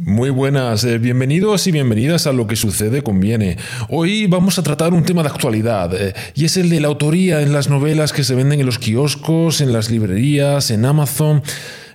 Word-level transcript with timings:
Muy 0.00 0.30
buenas, 0.30 0.84
eh, 0.84 0.98
bienvenidos 0.98 1.66
y 1.66 1.72
bienvenidas 1.72 2.28
a 2.28 2.32
Lo 2.32 2.46
que 2.46 2.54
sucede 2.54 3.02
conviene. 3.02 3.56
Hoy 3.88 4.28
vamos 4.28 4.56
a 4.56 4.62
tratar 4.62 4.94
un 4.94 5.02
tema 5.02 5.22
de 5.22 5.28
actualidad 5.28 5.92
eh, 5.92 6.14
y 6.36 6.44
es 6.44 6.56
el 6.56 6.70
de 6.70 6.80
la 6.80 6.86
autoría 6.86 7.42
en 7.42 7.52
las 7.52 7.68
novelas 7.68 8.12
que 8.12 8.22
se 8.22 8.36
venden 8.36 8.60
en 8.60 8.66
los 8.66 8.78
kioscos, 8.78 9.60
en 9.60 9.72
las 9.72 9.90
librerías, 9.90 10.70
en 10.70 10.84
Amazon. 10.84 11.42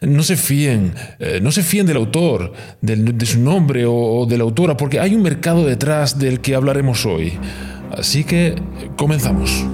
No 0.01 0.21
se 0.21 0.35
fíen, 0.35 0.93
eh, 1.19 1.39
no 1.41 1.53
se 1.53 1.63
fíen 1.63 1.85
del 1.85 1.95
autor, 1.95 2.51
de 2.81 3.25
su 3.25 3.39
nombre 3.39 3.85
o 3.87 4.25
de 4.27 4.37
la 4.37 4.43
autora, 4.43 4.75
porque 4.75 4.99
hay 4.99 5.15
un 5.15 5.21
mercado 5.21 5.65
detrás 5.65 6.19
del 6.19 6.41
que 6.41 6.55
hablaremos 6.55 7.05
hoy. 7.05 7.33
Así 7.89 8.25
que 8.25 8.55
comenzamos. 8.97 9.65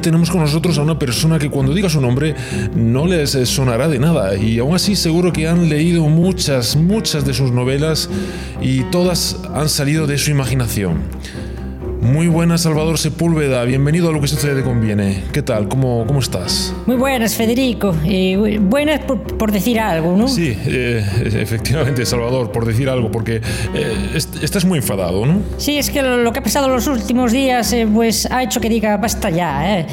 Tenemos 0.00 0.30
con 0.30 0.40
nosotros 0.40 0.78
a 0.78 0.82
una 0.82 0.98
persona 0.98 1.38
que 1.38 1.50
cuando 1.50 1.72
diga 1.72 1.88
su 1.88 2.00
nombre 2.00 2.34
no 2.74 3.06
les 3.06 3.34
eh, 3.34 3.46
sonará 3.46 3.88
de 3.88 3.98
nada 3.98 4.36
y 4.36 4.58
aún 4.58 4.74
así 4.74 4.96
seguro 4.96 5.32
que 5.32 5.48
han 5.48 5.68
leído 5.68 6.02
muchas, 6.08 6.76
muchas 6.76 7.24
de 7.24 7.34
sus 7.34 7.50
novelas 7.52 8.08
y 8.60 8.82
todas 8.84 9.36
han 9.54 9.68
salido 9.68 10.06
de 10.06 10.18
su 10.18 10.30
imaginación. 10.30 11.02
Muy 12.04 12.28
buenas 12.28 12.60
Salvador 12.60 12.98
Sepúlveda, 12.98 13.64
bienvenido 13.64 14.10
a 14.10 14.12
lo 14.12 14.20
que 14.20 14.28
sucede 14.28 14.62
conviene. 14.62 15.22
¿Qué 15.32 15.40
tal? 15.42 15.68
¿Cómo, 15.68 16.04
cómo 16.06 16.20
estás? 16.20 16.74
Muy 16.86 16.96
buenas, 16.96 17.34
Federico. 17.34 17.94
Eh, 18.04 18.36
bu- 18.38 18.60
buenas 18.60 19.00
por, 19.00 19.22
por 19.22 19.50
decir 19.50 19.80
algo, 19.80 20.14
¿no? 20.14 20.28
Sí, 20.28 20.54
eh, 20.66 21.02
efectivamente 21.40 22.04
Salvador, 22.04 22.52
por 22.52 22.66
decir 22.66 22.90
algo, 22.90 23.10
porque 23.10 23.36
eh, 23.74 24.10
est- 24.14 24.42
estás 24.42 24.66
muy 24.66 24.78
enfadado, 24.80 25.24
¿no? 25.24 25.40
Sí, 25.56 25.78
es 25.78 25.88
que 25.88 26.02
lo, 26.02 26.30
que 26.30 26.40
ha 26.40 26.42
pasado 26.42 26.68
los 26.68 26.86
últimos 26.88 27.32
días, 27.32 27.72
eh, 27.72 27.88
pues 27.92 28.30
ha 28.30 28.42
hecho 28.42 28.60
que 28.60 28.68
diga 28.68 28.98
basta 28.98 29.30
ya, 29.30 29.78
¿eh? 29.80 29.86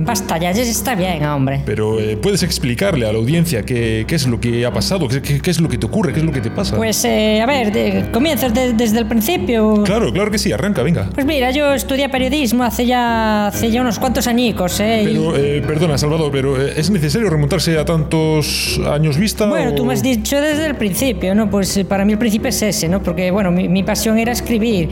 Basta 0.00 0.38
ya, 0.38 0.52
ya 0.52 0.62
está 0.62 0.94
bien, 0.94 1.24
hombre. 1.26 1.60
Pero 1.66 1.98
eh, 2.00 2.16
puedes 2.16 2.42
explicarle 2.42 3.06
a 3.06 3.12
la 3.12 3.18
audiencia 3.18 3.62
qué, 3.64 4.04
qué 4.08 4.14
es 4.14 4.26
lo 4.26 4.40
que 4.40 4.64
ha 4.64 4.72
pasado, 4.72 5.06
qué, 5.08 5.20
qué- 5.20 5.40
qué 5.40 5.50
es 5.50 5.60
lo 5.60 5.68
que 5.68 5.76
te 5.76 5.84
ocurre, 5.86 6.12
qué 6.14 6.20
es 6.20 6.24
lo 6.24 6.32
que 6.32 6.40
te 6.40 6.50
pasa. 6.50 6.76
Pues, 6.76 7.04
eh, 7.04 7.42
a 7.42 7.46
ver, 7.46 7.72
de- 7.72 8.10
comienzas 8.10 8.54
de- 8.54 8.72
desde 8.72 9.00
el 9.00 9.06
principio. 9.06 9.82
Claro, 9.84 10.10
claro 10.12 10.30
que 10.30 10.38
sí, 10.38 10.50
arranca, 10.50 10.82
venga. 10.82 11.10
Pues 11.14 11.26
mira, 11.26 11.50
yo 11.50 11.57
estudié 11.72 12.08
periodismo 12.08 12.64
hace 12.64 12.86
ya, 12.86 13.46
hace 13.48 13.70
ya 13.70 13.80
unos 13.80 13.98
cuantos 13.98 14.26
añicos, 14.26 14.80
¿eh? 14.80 15.02
Pero, 15.04 15.36
eh, 15.36 15.62
perdona, 15.66 15.98
Salvador, 15.98 16.30
pero 16.32 16.60
eh, 16.60 16.72
¿es 16.76 16.90
necesario 16.90 17.28
remontarse 17.30 17.78
a 17.78 17.84
tantos 17.84 18.80
años 18.90 19.16
vista? 19.16 19.46
Bueno, 19.46 19.74
tú 19.74 19.82
o- 19.82 19.86
me 19.86 19.94
has 19.94 20.02
dicho 20.02 20.40
desde 20.40 20.66
el 20.66 20.74
principio, 20.76 21.34
¿no? 21.34 21.50
Pues 21.50 21.76
eh, 21.76 21.84
para 21.84 22.04
mí 22.04 22.12
el 22.12 22.18
principio 22.18 22.48
es 22.48 22.60
ese, 22.62 22.88
¿no? 22.88 23.02
Porque, 23.02 23.30
bueno, 23.30 23.50
mi, 23.50 23.68
mi 23.68 23.82
pasión 23.82 24.18
era 24.18 24.32
escribir. 24.32 24.88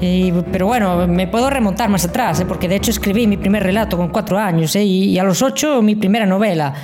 Y- 0.00 0.32
pero 0.52 0.66
bueno, 0.66 1.06
me 1.06 1.26
puedo 1.28 1.48
remontar 1.50 1.88
más 1.88 2.04
atrás, 2.04 2.40
¿eh? 2.40 2.44
porque 2.46 2.68
de 2.68 2.76
hecho 2.76 2.90
escribí 2.90 3.26
mi 3.26 3.36
primer 3.36 3.62
relato 3.62 3.96
con 3.96 4.08
cuatro 4.08 4.38
años 4.38 4.74
¿eh? 4.76 4.84
y, 4.84 5.04
y 5.10 5.18
a 5.18 5.24
los 5.24 5.40
ocho 5.40 5.80
mi 5.82 5.94
primera 5.94 6.26
novela. 6.26 6.74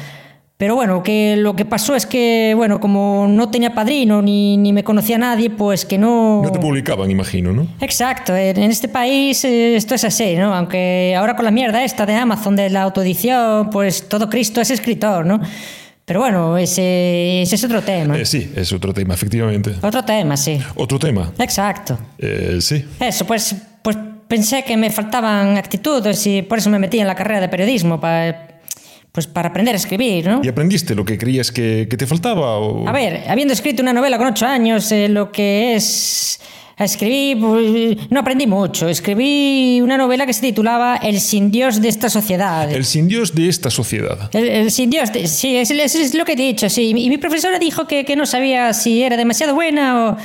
Pero 0.61 0.75
bueno, 0.75 1.03
que 1.03 1.37
lo 1.39 1.57
que 1.57 1.65
pasó 1.65 1.97
es 1.97 2.05
que, 2.05 2.53
bueno, 2.55 2.81
como 2.81 3.27
no 3.27 3.49
tenía 3.49 3.73
padrino 3.73 4.21
ni, 4.21 4.59
ni 4.59 4.75
me 4.75 4.85
conocía 4.85 5.17
nadie, 5.17 5.49
pues 5.49 5.87
que 5.87 5.97
no... 5.97 6.43
No 6.43 6.53
te 6.53 6.59
publicaban, 6.59 7.11
imagino, 7.11 7.51
¿no? 7.51 7.67
Exacto, 7.81 8.37
en 8.37 8.59
este 8.65 8.87
país 8.87 9.43
eh, 9.47 9.75
esto 9.75 9.95
es 9.95 10.05
así, 10.05 10.37
¿no? 10.37 10.55
Aunque 10.55 11.15
ahora 11.17 11.35
con 11.35 11.47
la 11.47 11.51
mierda 11.51 11.83
esta 11.83 12.05
de 12.05 12.13
Amazon, 12.13 12.57
de 12.57 12.69
la 12.69 12.83
autoedición, 12.83 13.71
pues 13.71 14.07
todo 14.07 14.29
Cristo 14.29 14.61
es 14.61 14.71
escritor, 14.71 15.25
¿no? 15.25 15.41
Pero 16.05 16.21
bueno, 16.21 16.59
ese, 16.59 17.41
ese 17.41 17.55
es 17.55 17.65
otro 17.65 17.81
tema. 17.81 18.19
Eh, 18.19 18.27
sí, 18.27 18.53
es 18.55 18.71
otro 18.75 18.93
tema, 18.93 19.15
efectivamente. 19.15 19.77
Otro 19.81 20.05
tema, 20.05 20.37
sí. 20.37 20.61
Otro 20.75 20.99
tema. 20.99 21.33
Exacto. 21.39 21.99
Eh, 22.19 22.59
sí. 22.61 22.85
Eso, 23.01 23.27
pues, 23.27 23.57
pues 23.81 23.97
pensé 24.29 24.63
que 24.63 24.77
me 24.77 24.91
faltaban 24.91 25.57
actitudes 25.57 26.27
y 26.27 26.43
por 26.43 26.59
eso 26.59 26.69
me 26.69 26.79
metí 26.79 27.01
en 27.01 27.07
la 27.07 27.15
carrera 27.15 27.41
de 27.41 27.49
periodismo, 27.49 27.99
para, 27.99 28.50
pues 29.13 29.27
para 29.27 29.49
aprender 29.49 29.75
a 29.75 29.79
escribir, 29.79 30.27
¿no? 30.27 30.41
¿Y 30.45 30.49
aprendiste 30.49 30.95
lo 30.95 31.05
que 31.05 31.19
creías 31.19 31.51
que, 31.51 31.87
que 31.91 31.97
te 31.97 32.07
faltaba? 32.07 32.59
O... 32.59 32.89
A 32.89 32.93
ver, 32.93 33.25
habiendo 33.29 33.53
escrito 33.53 33.83
una 33.83 33.93
novela 33.93 34.19
con 34.19 34.27
ocho 34.29 34.47
años, 34.47 34.91
eh, 34.93 35.09
lo 35.09 35.33
que 35.33 35.75
es 35.75 36.41
escribir, 36.79 37.39
pues, 37.41 37.97
no 38.11 38.21
aprendí 38.21 38.47
mucho. 38.47 38.89
Escribí 38.89 39.81
una 39.83 39.99
novela 39.99 40.25
que 40.25 40.33
se 40.33 40.41
titulaba 40.41 40.97
El 40.97 41.21
sin 41.21 41.51
Dios 41.51 41.83
de 41.83 41.89
esta 41.89 42.09
sociedad. 42.09 42.71
El 42.73 42.85
sin 42.87 43.07
Dios 43.09 43.35
de 43.35 43.49
esta 43.49 43.69
sociedad. 43.69 44.31
El, 44.33 44.49
el 44.49 44.71
sin 44.71 44.89
Dios, 44.89 45.13
de- 45.13 45.27
sí, 45.29 45.57
es, 45.57 45.71
es- 45.71 45.95
es 45.95 46.15
lo 46.15 46.25
que 46.25 46.33
he 46.33 46.37
dicho, 46.37 46.71
sí. 46.71 46.93
Y 46.97 47.11
mi 47.11 47.19
profesora 47.19 47.59
dijo 47.59 47.87
que, 47.87 48.05
que 48.07 48.17
no 48.17 48.25
sabía 48.25 48.73
si 48.73 49.03
era 49.03 49.17
demasiado 49.19 49.55
buena 49.55 50.11
o, 50.11 50.17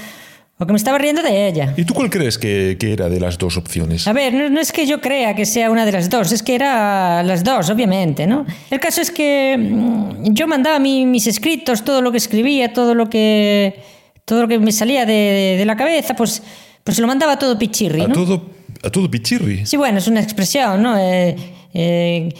o 0.58 0.66
que 0.66 0.72
me 0.72 0.78
estaba 0.78 0.98
riendo 0.98 1.22
de 1.22 1.48
ella. 1.50 1.74
¿Y 1.76 1.84
tú 1.84 1.94
cuál 1.94 2.10
crees 2.10 2.38
que, 2.38 2.78
que 2.80 2.94
era 2.94 3.10
de 3.10 3.20
las 3.20 3.38
dos 3.38 3.58
opciones? 3.58 4.08
A 4.08 4.14
ver, 4.14 4.34
no, 4.34 4.50
no 4.50 4.60
es 4.62 4.72
que 4.72 4.86
yo 4.86 5.02
crea 5.02 5.36
que 5.36 5.46
sea 5.46 5.70
una 5.70 5.86
de 5.86 5.92
las 5.92 6.10
dos, 6.10 6.32
es 6.32 6.42
que 6.44 6.56
era 6.56 7.22
las 7.24 7.44
dos, 7.44 7.70
obviamente, 7.70 8.26
¿no? 8.26 8.46
El 8.72 8.80
caso 8.80 9.02
es 9.02 9.12
que 9.12 9.58
mm, 9.60 10.32
yo 10.34 10.48
mandaba 10.48 10.80
mi- 10.80 11.06
mis 11.06 11.28
escritos, 11.28 11.84
todo 11.84 12.02
lo 12.02 12.12
que 12.12 12.18
escribía, 12.18 12.72
todo 12.74 12.96
lo 12.96 13.10
que 13.10 13.82
todo 14.24 14.42
lo 14.42 14.48
que 14.48 14.58
me 14.58 14.72
salía 14.72 15.06
de, 15.06 15.14
de- 15.14 15.56
de 15.58 15.66
la 15.66 15.76
cabeza, 15.76 16.16
pues, 16.16 16.42
pues 16.84 16.96
se 16.96 17.02
lo 17.02 17.08
mandaba 17.08 17.38
todo 17.38 17.60
pichirri, 17.60 18.02
A 18.02 18.08
¿no? 18.08 18.14
todo, 18.16 18.46
a 18.84 18.90
todo 18.90 19.12
pichirri. 19.12 19.66
Sí, 19.66 19.76
bueno, 19.78 19.98
es 20.00 20.08
una 20.08 20.22
expresión, 20.22 20.82
¿no? 20.82 20.98
Eh, 20.98 21.36
eh, 21.74 22.34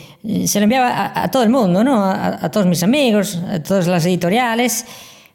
se 0.48 0.60
lo 0.60 0.64
enviaba 0.64 0.88
a, 0.90 1.24
a 1.24 1.30
todo 1.32 1.44
el 1.44 1.50
mundo, 1.50 1.84
¿no? 1.84 2.04
A, 2.06 2.44
a 2.46 2.50
todos 2.50 2.66
mis 2.66 2.82
amigos, 2.82 3.36
a 3.50 3.62
todas 3.62 3.86
las 3.88 4.06
editoriales, 4.06 4.86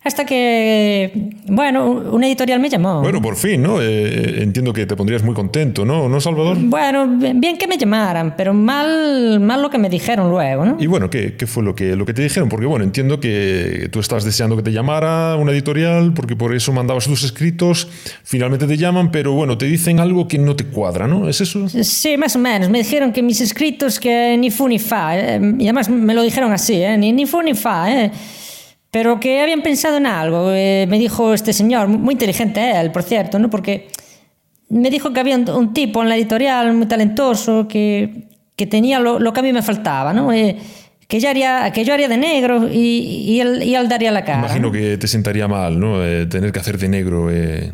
hasta 0.03 0.25
que, 0.25 1.31
bueno, 1.47 1.91
una 2.13 2.27
editorial 2.27 2.59
me 2.59 2.71
llamó. 2.71 3.03
Bueno, 3.03 3.21
por 3.21 3.37
fin, 3.37 3.63
¿no? 3.63 3.83
Eh, 3.83 4.43
entiendo 4.43 4.73
que 4.73 4.87
te 4.87 4.97
pondrías 4.97 5.23
muy 5.23 5.35
contento, 5.35 5.85
¿no? 5.85 6.09
¿No, 6.09 6.21
Salvador? 6.23 6.57
Bueno, 6.59 7.07
bien 7.35 7.59
que 7.59 7.67
me 7.67 7.77
llamaran, 7.77 8.35
pero 8.35 8.55
mal, 8.55 9.41
mal 9.41 9.61
lo 9.61 9.69
que 9.69 9.77
me 9.77 9.91
dijeron 9.91 10.31
luego, 10.31 10.65
¿no? 10.65 10.77
Y 10.81 10.87
bueno, 10.87 11.11
¿qué, 11.11 11.37
qué 11.37 11.47
fue 11.47 11.63
lo 11.63 11.75
que, 11.75 11.97
lo 11.97 12.07
que 12.07 12.15
te 12.15 12.23
dijeron? 12.23 12.49
Porque 12.49 12.65
bueno, 12.65 12.83
entiendo 12.83 13.21
que 13.21 13.91
tú 13.93 14.01
estabas 14.01 14.25
deseando 14.25 14.57
que 14.57 14.63
te 14.63 14.73
llamara 14.73 15.37
una 15.37 15.53
editorial, 15.53 16.15
porque 16.15 16.35
por 16.35 16.55
eso 16.55 16.73
mandabas 16.73 17.05
tus 17.05 17.23
escritos, 17.23 17.87
finalmente 18.25 18.67
te 18.67 18.79
llaman, 18.79 19.11
pero 19.11 19.33
bueno, 19.33 19.59
te 19.59 19.67
dicen 19.67 20.01
algo 20.01 20.27
que 20.27 20.39
no 20.39 20.57
te 20.57 20.65
cuadra, 20.65 21.07
¿no? 21.07 21.29
¿Es 21.29 21.43
eso? 21.43 21.69
Sí, 21.69 22.17
más 22.17 22.35
o 22.37 22.39
menos. 22.39 22.71
Me 22.71 22.79
dijeron 22.79 23.13
que 23.13 23.23
mis 23.23 23.43
escritos 23.43 24.01
que 24.01 24.35
ni 24.39 24.51
fu 24.51 24.67
ni 24.67 24.79
fa, 24.79 25.19
eh, 25.19 25.39
y 25.59 25.65
además 25.65 25.91
me 25.91 26.15
lo 26.15 26.23
dijeron 26.23 26.53
así, 26.53 26.83
¿eh? 26.83 26.97
ni, 26.97 27.13
ni 27.13 27.27
fu 27.27 27.43
ni 27.43 27.53
fa, 27.53 27.93
¿eh? 27.93 28.11
Pero 28.91 29.21
que 29.21 29.41
habían 29.41 29.63
pensado 29.63 29.97
en 29.99 30.07
algo. 30.07 30.53
eh, 30.53 30.87
me 30.89 30.99
dijo 30.99 31.33
este 31.35 31.53
señor, 31.53 31.89
muy 31.89 32.15
inteligente 32.15 32.73
él, 32.81 32.91
por 32.91 33.03
cierto, 33.03 33.39
¿no? 33.39 33.49
porque 33.51 33.89
me 34.69 34.91
dijo 34.91 35.13
que 35.13 35.21
había 35.21 35.37
un, 35.37 35.49
un 35.51 35.73
tipo 35.73 36.03
en 36.03 36.09
la 36.09 36.17
editorial 36.17 36.73
muy 36.75 36.87
talentoso 36.87 37.67
que, 37.69 38.29
que 38.57 38.67
tenía 38.67 38.99
lo, 39.01 39.19
lo 39.19 39.33
que 39.33 39.41
a 39.41 39.43
mí 39.43 39.53
me 39.53 39.63
faltaba, 39.63 40.13
¿no? 40.13 40.33
Eh, 40.33 40.57
que, 41.09 41.19
yo 41.19 41.29
haría, 41.29 41.73
que 41.73 41.85
yo 41.85 41.93
haría 41.93 42.07
de 42.09 42.17
negro 42.17 42.69
y, 42.71 42.79
y, 42.79 43.41
él, 43.41 43.63
y 43.65 43.75
él 43.75 43.89
daría 43.89 44.13
la 44.13 44.25
cara. 44.25 44.39
Imagino 44.39 44.71
que 44.71 44.97
te 44.97 45.09
sentaría 45.09 45.49
mal, 45.49 45.81
¿no? 45.81 46.05
Eh, 46.05 46.27
tener 46.27 46.53
que 46.53 46.61
hacer 46.61 46.79
de 46.79 46.89
negro. 46.89 47.31
eh, 47.33 47.73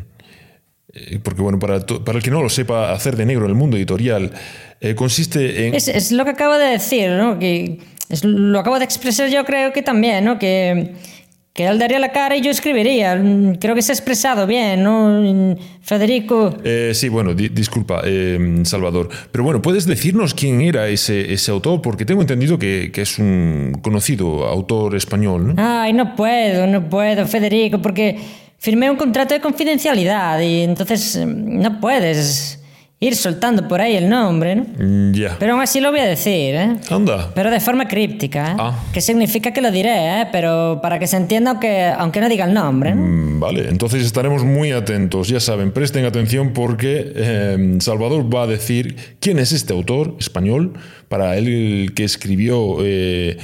eh, 0.94 1.18
porque 1.22 1.42
bueno, 1.42 1.58
para, 1.58 1.80
to- 1.84 2.02
para 2.02 2.16
el 2.16 2.24
que 2.24 2.30
no 2.30 2.42
lo 2.42 2.48
sepa, 2.48 2.92
hacer 2.92 3.14
de 3.16 3.26
negro 3.26 3.44
en 3.44 3.50
el 3.50 3.56
mundo 3.56 3.76
editorial 3.76 4.30
eh, 4.80 4.94
consiste 4.94 5.66
en... 5.66 5.74
Es, 5.74 5.88
es 5.88 6.12
lo 6.12 6.24
que 6.24 6.30
acabo 6.30 6.54
de 6.56 6.66
decir, 6.70 7.10
¿no? 7.10 7.38
Que 7.38 7.78
es 8.08 8.24
lo 8.24 8.58
acabo 8.58 8.78
de 8.78 8.84
expresar 8.84 9.28
yo 9.30 9.44
creo 9.44 9.72
que 9.72 9.82
también, 9.82 10.24
¿no? 10.24 10.38
Que, 10.38 10.94
que 11.52 11.66
él 11.66 11.78
daría 11.78 11.98
la 11.98 12.12
cara 12.12 12.36
y 12.36 12.42
yo 12.42 12.50
escribiría. 12.50 13.18
Creo 13.60 13.74
que 13.74 13.80
se 13.82 13.92
ha 13.92 13.94
expresado 13.94 14.46
bien, 14.46 14.82
¿no? 14.82 15.56
Federico. 15.80 16.54
Eh, 16.64 16.92
sí, 16.94 17.08
bueno, 17.08 17.32
di- 17.34 17.48
disculpa, 17.48 18.02
eh, 18.04 18.60
Salvador. 18.64 19.08
Pero 19.32 19.42
bueno, 19.44 19.62
¿puedes 19.62 19.86
decirnos 19.86 20.34
quién 20.34 20.60
era 20.60 20.88
ese, 20.88 21.32
ese 21.32 21.50
autor? 21.50 21.80
Porque 21.80 22.04
tengo 22.04 22.20
entendido 22.20 22.58
que, 22.58 22.90
que 22.92 23.02
es 23.02 23.18
un 23.18 23.78
conocido 23.82 24.46
autor 24.46 24.96
español, 24.96 25.54
¿no? 25.54 25.54
Ay, 25.56 25.92
no 25.94 26.14
puedo, 26.14 26.66
no 26.66 26.88
puedo, 26.90 27.26
Federico, 27.26 27.80
porque 27.80 28.18
firmé 28.58 28.90
un 28.90 28.96
contrato 28.96 29.32
de 29.34 29.40
confidencialidad 29.40 30.40
y 30.40 30.62
entonces 30.62 31.16
mm, 31.16 31.60
no 31.62 31.80
puedes. 31.80 32.60
Ir 32.98 33.14
soltando 33.14 33.68
por 33.68 33.80
ahí 33.82 33.94
el 33.94 34.08
nombre, 34.08 34.56
¿no? 34.56 34.64
Mm, 34.78 35.12
Ya. 35.12 35.36
Pero 35.38 35.52
aún 35.52 35.62
así 35.62 35.80
lo 35.80 35.90
voy 35.90 36.00
a 36.00 36.04
decir, 36.06 36.54
¿eh? 36.54 36.76
Anda. 36.90 37.30
Pero 37.34 37.50
de 37.50 37.60
forma 37.60 37.86
críptica, 37.88 38.52
¿eh? 38.52 38.56
Ah. 38.58 38.84
Que 38.92 39.00
significa 39.00 39.52
que 39.52 39.60
lo 39.60 39.70
diré, 39.70 40.22
¿eh? 40.22 40.28
Pero 40.32 40.80
para 40.82 40.98
que 40.98 41.06
se 41.06 41.16
entienda 41.16 41.50
aunque, 41.50 41.84
aunque 41.84 42.20
no 42.20 42.28
diga 42.28 42.46
el 42.46 42.54
nombre, 42.54 42.94
¿no? 42.94 43.02
Mm, 43.02 43.40
Vale, 43.40 43.68
entonces 43.68 44.02
estaremos 44.04 44.44
muy 44.44 44.72
atentos. 44.72 45.28
Ya 45.28 45.40
saben, 45.40 45.72
presten 45.72 46.06
atención 46.06 46.52
porque 46.54 47.12
eh, 47.14 47.76
Salvador 47.80 48.34
va 48.34 48.44
a 48.44 48.46
decir 48.46 48.96
quién 49.20 49.38
es 49.38 49.52
este 49.52 49.74
autor 49.74 50.16
español, 50.18 50.72
para 51.08 51.36
él 51.36 51.48
el 51.48 51.94
que 51.94 52.04
escribió 52.04 52.78
eh, 52.80 53.36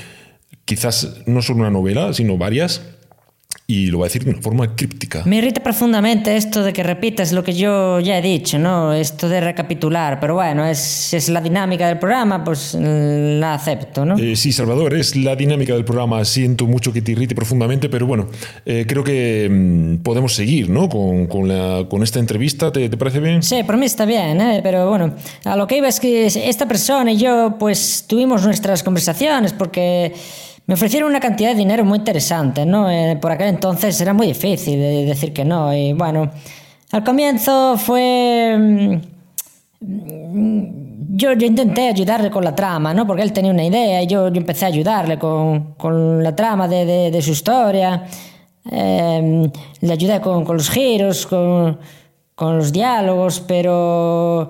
quizás 0.65 1.19
no 1.27 1.43
solo 1.43 1.61
una 1.61 1.71
novela, 1.71 2.15
sino 2.15 2.39
varias, 2.39 2.81
y 3.75 3.87
lo 3.87 4.01
va 4.01 4.05
a 4.07 4.09
decir 4.09 4.25
de 4.25 4.31
una 4.33 4.41
forma 4.43 4.77
críptica. 4.77 5.23
Me 5.25 5.37
irrita 5.39 5.63
profundamente 5.63 6.37
esto 6.37 6.63
de 6.63 6.73
que 6.73 6.83
repitas 6.83 7.33
lo 7.33 7.43
que 7.43 7.55
yo 7.55 8.01
ya 8.01 8.19
he 8.19 8.23
dicho, 8.23 8.59
¿no? 8.59 8.93
Esto 8.93 9.29
de 9.29 9.41
recapitular, 9.41 10.21
pero 10.21 10.35
bueno, 10.35 10.67
es, 10.67 11.15
es 11.15 11.29
la 11.29 11.41
dinámica 11.41 11.87
del 11.89 11.99
programa, 11.99 12.45
pues 12.45 12.75
mm, 12.79 13.39
la 13.41 13.55
acepto, 13.55 14.05
¿no? 14.05 14.19
Eh, 14.19 14.37
sí, 14.37 14.53
Salvador, 14.53 14.95
es 14.95 15.17
la 15.17 15.35
dinámica 15.37 15.75
del 15.75 15.85
programa. 15.85 16.25
Siento 16.25 16.67
mucho 16.67 16.93
que 16.93 17.01
te 17.01 17.13
irrite 17.13 17.35
profundamente, 17.35 17.89
pero 17.89 18.07
bueno, 18.07 18.29
eh, 18.67 18.85
creo 18.87 19.03
que 19.05 19.49
mm, 19.51 20.03
podemos 20.03 20.35
seguir 20.35 20.69
¿no? 20.69 20.89
con, 20.89 21.27
con 21.27 21.49
la- 21.49 21.87
con 21.89 22.03
esta 22.03 22.19
entrevista. 22.19 22.71
¿Te, 22.73 22.89
te 22.89 22.97
parece 22.97 23.21
bien? 23.21 23.43
Sí, 23.43 23.63
por 23.63 23.77
mí 23.77 23.87
está 23.87 24.05
bien, 24.05 24.41
¿eh? 24.41 24.61
pero 24.63 24.89
bueno, 24.89 25.15
a 25.45 25.57
lo 25.57 25.67
que 25.67 25.79
iba 25.79 25.89
es 25.89 25.99
que 26.01 26.27
esta 26.27 26.67
persona 26.69 27.13
y 27.13 27.17
yo 27.17 27.57
pues 27.59 28.05
tuvimos 28.07 28.45
nuestras 28.45 28.83
conversaciones 28.83 29.53
porque 29.53 30.13
me 30.67 30.75
ofrecieron 30.75 31.11
una 31.11 31.21
cantidad 31.21 31.51
de 31.51 31.57
dinero 31.57 31.85
muy 31.85 31.99
interesante, 31.99 32.65
¿no? 32.67 32.91
Eh, 32.91 33.17
por 33.21 33.33
aquel 33.33 33.49
entonces 33.49 34.01
era 34.01 34.13
muy 34.15 34.27
difícil 34.29 34.79
de 34.79 35.05
decir 35.05 35.33
que 35.33 35.45
no 35.45 35.75
y 35.75 35.93
bueno, 35.93 36.31
al 36.93 37.05
comienzo 37.05 37.77
fue... 37.77 38.57
mm, 39.81 40.83
Yo, 41.15 41.33
yo 41.35 41.47
intenté 41.47 41.89
ayudarle 41.89 42.31
con 42.31 42.43
la 42.45 42.55
trama, 42.55 42.95
¿no? 42.95 43.07
Porque 43.07 43.23
él 43.23 43.33
tenía 43.33 43.51
una 43.51 43.65
idea 43.65 44.03
y 44.03 44.07
yo, 44.07 44.29
yo 44.29 44.37
empecé 44.41 44.65
a 44.65 44.69
ayudarle 44.69 45.19
con, 45.19 45.75
con 45.75 46.23
la 46.23 46.35
trama 46.35 46.69
de, 46.69 46.85
de- 46.87 47.11
de 47.11 47.23
su 47.23 47.33
historia. 47.33 48.05
Eh, 48.71 49.51
le 49.81 49.93
ayudé 49.93 50.21
con, 50.21 50.45
con 50.45 50.57
los 50.57 50.71
giros, 50.71 51.27
con, 51.27 51.79
con 52.35 52.57
los 52.59 52.73
diálogos, 52.73 53.41
pero 53.41 54.49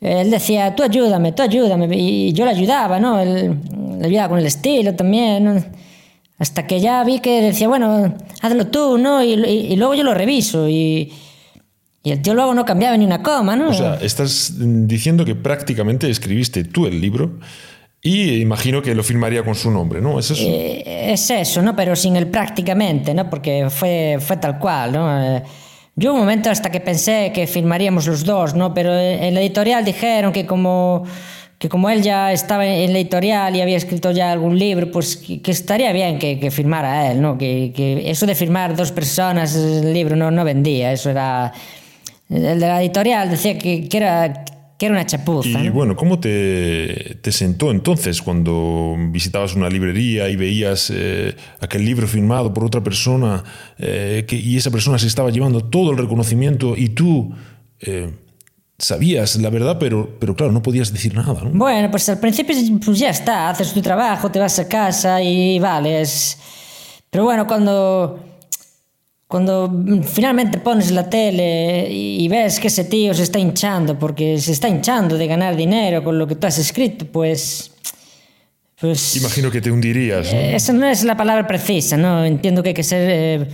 él 0.00 0.30
decía, 0.30 0.74
tú 0.74 0.82
ayúdame, 0.82 1.32
tú 1.32 1.42
ayúdame. 1.42 1.88
Y 1.96 2.32
yo 2.32 2.44
le 2.44 2.52
ayudaba, 2.52 2.98
¿no? 2.98 3.20
Él, 3.20 3.58
le 3.98 4.06
ayudaba 4.06 4.30
con 4.30 4.38
el 4.38 4.46
estilo 4.46 4.94
también. 4.94 5.44
¿no? 5.44 5.64
Hasta 6.38 6.66
que 6.66 6.80
ya 6.80 7.04
vi 7.04 7.20
que 7.20 7.42
decía, 7.42 7.68
bueno, 7.68 8.14
hazlo 8.40 8.66
tú, 8.68 8.96
¿no? 8.96 9.22
Y, 9.22 9.34
y- 9.34 9.72
y 9.72 9.76
luego 9.76 9.94
yo 9.94 10.02
lo 10.04 10.14
reviso. 10.14 10.68
Y, 10.68 11.12
y 12.02 12.10
el 12.12 12.22
tío 12.22 12.32
luego 12.34 12.54
no 12.54 12.64
cambiaba 12.64 12.96
ni 12.96 13.04
una 13.04 13.22
coma, 13.22 13.56
¿no? 13.56 13.68
O 13.68 13.74
sea, 13.74 13.96
estás 13.96 14.54
diciendo 14.58 15.24
que 15.26 15.34
prácticamente 15.34 16.08
escribiste 16.08 16.64
tú 16.64 16.86
el 16.86 16.98
libro 16.98 17.38
y 18.02 18.40
imagino 18.40 18.80
que 18.80 18.94
lo 18.94 19.02
firmaría 19.02 19.44
con 19.44 19.54
su 19.54 19.70
nombre, 19.70 20.00
¿no? 20.00 20.18
¿Es 20.18 20.30
eso? 20.30 20.42
Eh, 20.46 21.12
es 21.12 21.28
eso, 21.28 21.60
¿no? 21.60 21.76
Pero 21.76 21.94
sin 21.94 22.16
el 22.16 22.28
prácticamente, 22.28 23.12
¿no? 23.12 23.28
Porque 23.28 23.66
fue, 23.68 24.16
fue 24.18 24.38
tal 24.38 24.58
cual, 24.58 24.92
¿no? 24.92 25.22
Eh, 25.22 25.42
yo 26.00 26.14
un 26.14 26.20
momento 26.20 26.48
hasta 26.48 26.70
que 26.70 26.80
pensé 26.80 27.30
que 27.34 27.46
firmaríamos 27.46 28.06
los 28.06 28.24
dos, 28.24 28.54
¿no? 28.54 28.72
Pero 28.72 28.98
en 28.98 29.34
la 29.34 29.40
editorial 29.42 29.84
dijeron 29.84 30.32
que 30.32 30.46
como, 30.46 31.04
que 31.58 31.68
como 31.68 31.90
él 31.90 32.00
ya 32.00 32.32
estaba 32.32 32.66
en 32.66 32.90
la 32.94 32.98
editorial 32.98 33.54
y 33.54 33.60
había 33.60 33.76
escrito 33.76 34.10
ya 34.10 34.32
algún 34.32 34.58
libro, 34.58 34.90
pues 34.90 35.18
que, 35.18 35.42
que 35.42 35.50
estaría 35.50 35.92
bien 35.92 36.18
que, 36.18 36.40
que 36.40 36.50
firmara 36.50 37.12
él, 37.12 37.20
¿no? 37.20 37.36
Que, 37.36 37.72
que 37.76 38.10
eso 38.10 38.24
de 38.24 38.34
firmar 38.34 38.74
dos 38.74 38.92
personas 38.92 39.54
el 39.54 39.92
libro 39.92 40.16
no, 40.16 40.30
no 40.30 40.42
vendía, 40.42 40.90
eso 40.90 41.10
era... 41.10 41.52
El 42.30 42.60
de 42.60 42.66
la 42.66 42.80
editorial 42.80 43.28
decía 43.28 43.58
que, 43.58 43.86
era, 43.92 44.44
que 44.80 44.86
era 44.86 44.94
una 44.94 45.04
chapuza, 45.04 45.46
Y 45.62 45.66
¿no? 45.66 45.72
bueno, 45.74 45.94
¿cómo 45.94 46.18
te, 46.20 47.18
te 47.20 47.32
sentó 47.32 47.70
entonces 47.70 48.22
cuando 48.22 48.96
visitabas 49.10 49.54
una 49.54 49.68
librería 49.68 50.30
y 50.30 50.36
veías 50.36 50.90
eh, 50.90 51.36
aquel 51.60 51.84
libro 51.84 52.06
firmado 52.08 52.54
por 52.54 52.64
otra 52.64 52.82
persona 52.82 53.44
eh, 53.78 54.24
que- 54.26 54.36
y 54.38 54.56
esa 54.56 54.70
persona 54.70 54.98
se 54.98 55.06
estaba 55.06 55.28
llevando 55.28 55.60
todo 55.64 55.90
el 55.90 55.98
reconocimiento 55.98 56.74
y 56.78 56.88
tú 56.88 57.30
eh, 57.80 58.10
sabías 58.78 59.36
la 59.36 59.50
verdad, 59.50 59.76
pero, 59.78 60.16
pero 60.18 60.34
claro, 60.34 60.50
no 60.50 60.62
podías 60.62 60.90
decir 60.94 61.14
nada, 61.14 61.42
¿no? 61.44 61.50
Bueno, 61.52 61.90
pues 61.90 62.08
al 62.08 62.18
principio 62.18 62.56
pues 62.82 62.98
ya 62.98 63.10
está, 63.10 63.50
haces 63.50 63.74
tu 63.74 63.82
trabajo, 63.82 64.30
te 64.30 64.38
vas 64.38 64.58
a 64.58 64.66
casa 64.66 65.22
y 65.22 65.58
vale, 65.58 66.00
es... 66.00 66.38
Pero 67.10 67.24
bueno, 67.24 67.46
cuando, 67.46 68.18
cuando 69.30 69.68
mm, 69.68 70.02
finalmente 70.02 70.58
pones 70.58 70.90
la 70.90 71.08
tele 71.08 71.86
y 71.88 72.26
ves 72.26 72.58
que 72.58 72.66
ese 72.66 72.82
tío 72.82 73.14
se 73.14 73.22
está 73.22 73.38
hinchando, 73.38 73.96
porque 73.96 74.38
se 74.40 74.50
está 74.50 74.68
hinchando 74.68 75.16
de 75.16 75.28
ganar 75.28 75.54
dinero 75.54 76.02
con 76.02 76.18
lo 76.18 76.26
que 76.26 76.34
tú 76.34 76.48
has 76.48 76.58
escrito, 76.58 77.06
pues... 77.06 77.70
Pues... 78.80 79.16
Imagino 79.18 79.48
que 79.52 79.60
te 79.60 79.70
hundirías, 79.70 80.32
¿no? 80.32 80.38
Esa 80.40 80.72
no 80.72 80.84
es 80.84 81.04
la 81.04 81.16
palabra 81.16 81.46
precisa, 81.46 81.96
¿no? 81.96 82.24
Entiendo 82.24 82.60
que 82.60 82.70
hay 82.70 82.74
que 82.74 82.82
ser 82.82 83.08
eh, 83.08 83.48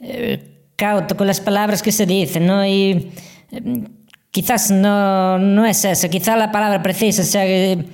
eh, 0.00 0.60
cauto 0.76 1.16
con 1.16 1.26
las 1.26 1.40
palabras 1.40 1.82
que 1.82 1.90
se 1.90 2.06
dicen, 2.06 2.46
¿no? 2.46 2.64
Y 2.64 3.10
eh, 3.50 3.84
quizás 4.30 4.70
no, 4.70 5.38
no 5.38 5.66
es 5.66 5.84
eso, 5.84 6.08
quizás 6.08 6.38
la 6.38 6.52
palabra 6.52 6.80
precisa 6.84 7.24
sea 7.24 7.44
eh, 7.44 7.84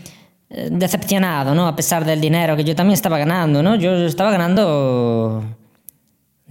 decepcionado, 0.71 1.55
¿no? 1.55 1.67
A 1.67 1.75
pesar 1.75 2.05
del 2.05 2.21
dinero 2.21 2.57
que 2.57 2.65
yo 2.65 2.77
también 2.77 2.93
estaba 2.93 3.17
ganando, 3.17 3.63
¿no? 3.63 3.77
Yo 3.77 4.05
estaba 4.05 4.31
ganando 4.31 5.62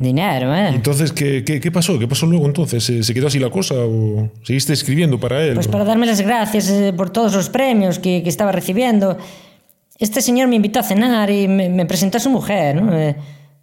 dinero, 0.02 0.54
¿eh? 0.56 0.70
Entonces, 0.70 1.12
¿qué, 1.12 1.44
qué, 1.44 1.60
qué 1.60 1.72
pasó? 1.72 1.98
¿Qué 2.00 2.08
pasó 2.08 2.26
luego 2.26 2.46
entonces? 2.46 2.84
¿Se, 2.84 3.04
se 3.04 3.14
quedó 3.14 3.28
así 3.28 3.40
la 3.40 3.50
cosa 3.50 3.76
o 3.78 4.30
seguiste 4.44 4.74
escribiendo 4.74 5.20
para 5.20 5.44
él? 5.44 5.54
Pues 5.56 5.68
para 5.68 5.84
darme 5.84 6.06
las 6.06 6.22
gracias 6.22 6.70
eh, 6.70 6.94
por 6.96 7.10
todos 7.10 7.34
los 7.34 7.50
premios 7.50 8.00
que, 8.00 8.24
que 8.24 8.30
estaba 8.30 8.52
recibiendo. 8.52 9.18
Este 10.00 10.22
señor 10.22 10.48
me 10.48 10.56
invitó 10.56 10.80
a 10.80 10.84
cenar 10.84 11.30
y 11.30 11.48
me, 11.48 11.70
me 11.70 11.86
presentó 11.86 12.18
a 12.18 12.22
su 12.22 12.30
mujer, 12.30 12.76
¿no? 12.82 12.98
Eh, 12.98 13.16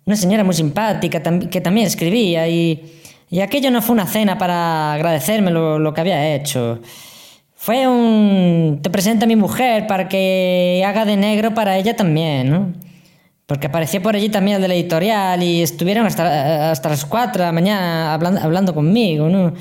una 0.07 0.17
señora 0.17 0.45
muy 0.45 0.55
simpática 0.55 1.21
que 1.51 1.61
también 1.61 1.87
escribía 1.87 2.49
y, 2.49 2.83
y 3.29 3.41
aquello 3.41 3.71
no 3.71 3.83
fue 3.83 3.95
una 3.95 4.07
cena 4.07 4.39
para 4.39 4.95
agradecerme 4.95 5.51
lo, 5.51 5.79
lo 5.79 5.93
que 5.93 6.01
había 6.01 6.35
hecho. 6.35 6.81
Fue 7.55 7.87
un... 7.87 8.79
Te 8.81 8.89
presenta 8.89 9.27
a 9.27 9.29
mi 9.29 9.37
mujer 9.37 9.87
para 9.87 10.09
que 10.09 10.83
haga 10.87 11.05
de 11.05 11.17
negro 11.17 11.53
para 11.55 11.77
ella 11.77 11.95
también, 11.97 12.49
¿no? 12.49 12.73
Porque 13.49 13.67
apareció 13.67 14.03
por 14.03 14.15
allí 14.15 14.29
también 14.29 14.57
el 14.57 14.63
de 14.63 14.69
la 14.69 14.75
editorial 14.75 15.43
y 15.43 15.63
estuvieron 15.63 16.05
hasta, 16.05 16.71
hasta 16.71 16.91
las 16.91 17.07
4 17.07 17.45
de 17.45 17.47
la 17.47 17.53
mañana 17.53 18.13
hablando, 18.13 18.43
hablando 18.43 18.75
conmigo, 18.75 19.31
¿no? 19.31 19.55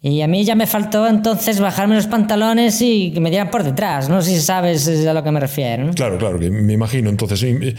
Y 0.00 0.22
a 0.22 0.28
mí 0.28 0.44
ya 0.44 0.54
me 0.54 0.68
faltó 0.68 1.08
entonces 1.08 1.58
bajarme 1.58 1.96
los 1.96 2.06
pantalones 2.06 2.80
y 2.80 3.10
que 3.12 3.18
me 3.18 3.28
dieran 3.30 3.50
por 3.50 3.64
detrás, 3.64 4.08
no 4.08 4.22
sé 4.22 4.30
si 4.30 4.40
sabes 4.40 4.86
a 5.04 5.12
lo 5.12 5.24
que 5.24 5.32
me 5.32 5.40
refiero. 5.40 5.84
¿no? 5.84 5.94
Claro, 5.94 6.16
claro, 6.16 6.38
que 6.38 6.48
me 6.48 6.72
imagino. 6.72 7.10
Entonces, 7.10 7.42
eh, 7.42 7.74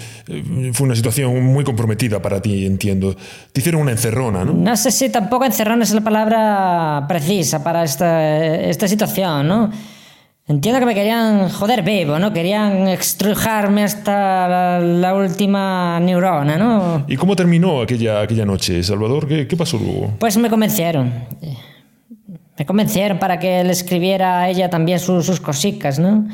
fue 0.73 0.87
una 0.87 0.95
situación 0.95 1.41
muy 1.41 1.63
comprometida 1.63 2.21
para 2.21 2.41
ti, 2.41 2.65
entiendo. 2.65 3.15
Te 3.53 3.61
hicieron 3.61 3.81
una 3.81 3.91
encerrona, 3.91 4.43
¿no? 4.43 4.51
No 4.51 4.75
sé 4.75 4.91
si 4.91 5.07
tampoco 5.07 5.45
encerrón 5.45 5.81
es 5.83 5.93
la 5.93 6.01
palabra 6.01 7.05
precisa 7.07 7.63
para 7.63 7.85
esta, 7.85 8.59
esta 8.59 8.89
situación, 8.89 9.47
¿no? 9.47 9.71
Entiendo 10.45 10.81
que 10.81 10.85
me 10.85 10.93
querían 10.93 11.47
joder 11.47 11.83
vivo, 11.83 12.19
¿no? 12.19 12.33
Querían 12.33 12.89
extrujarme 12.89 13.85
hasta 13.85 14.47
la, 14.49 14.79
la 14.79 15.15
última 15.15 16.01
neurona, 16.01 16.57
¿no? 16.57 17.05
¿Y 17.07 17.15
cómo 17.15 17.33
terminó 17.33 17.81
aquella, 17.81 18.19
aquella 18.19 18.45
noche, 18.45 18.83
Salvador? 18.83 19.25
¿Qué, 19.25 19.47
qué 19.47 19.55
pasó 19.55 19.77
luego? 19.77 20.11
Pues 20.19 20.35
me 20.35 20.49
convencieron. 20.49 21.13
Me 22.59 22.65
convencieron 22.65 23.19
para 23.19 23.39
que 23.39 23.63
le 23.63 23.71
escribiera 23.71 24.41
a 24.41 24.49
ella 24.49 24.69
también 24.69 24.99
sus, 24.99 25.25
sus 25.25 25.39
cositas, 25.39 25.97
¿no? 25.97 26.27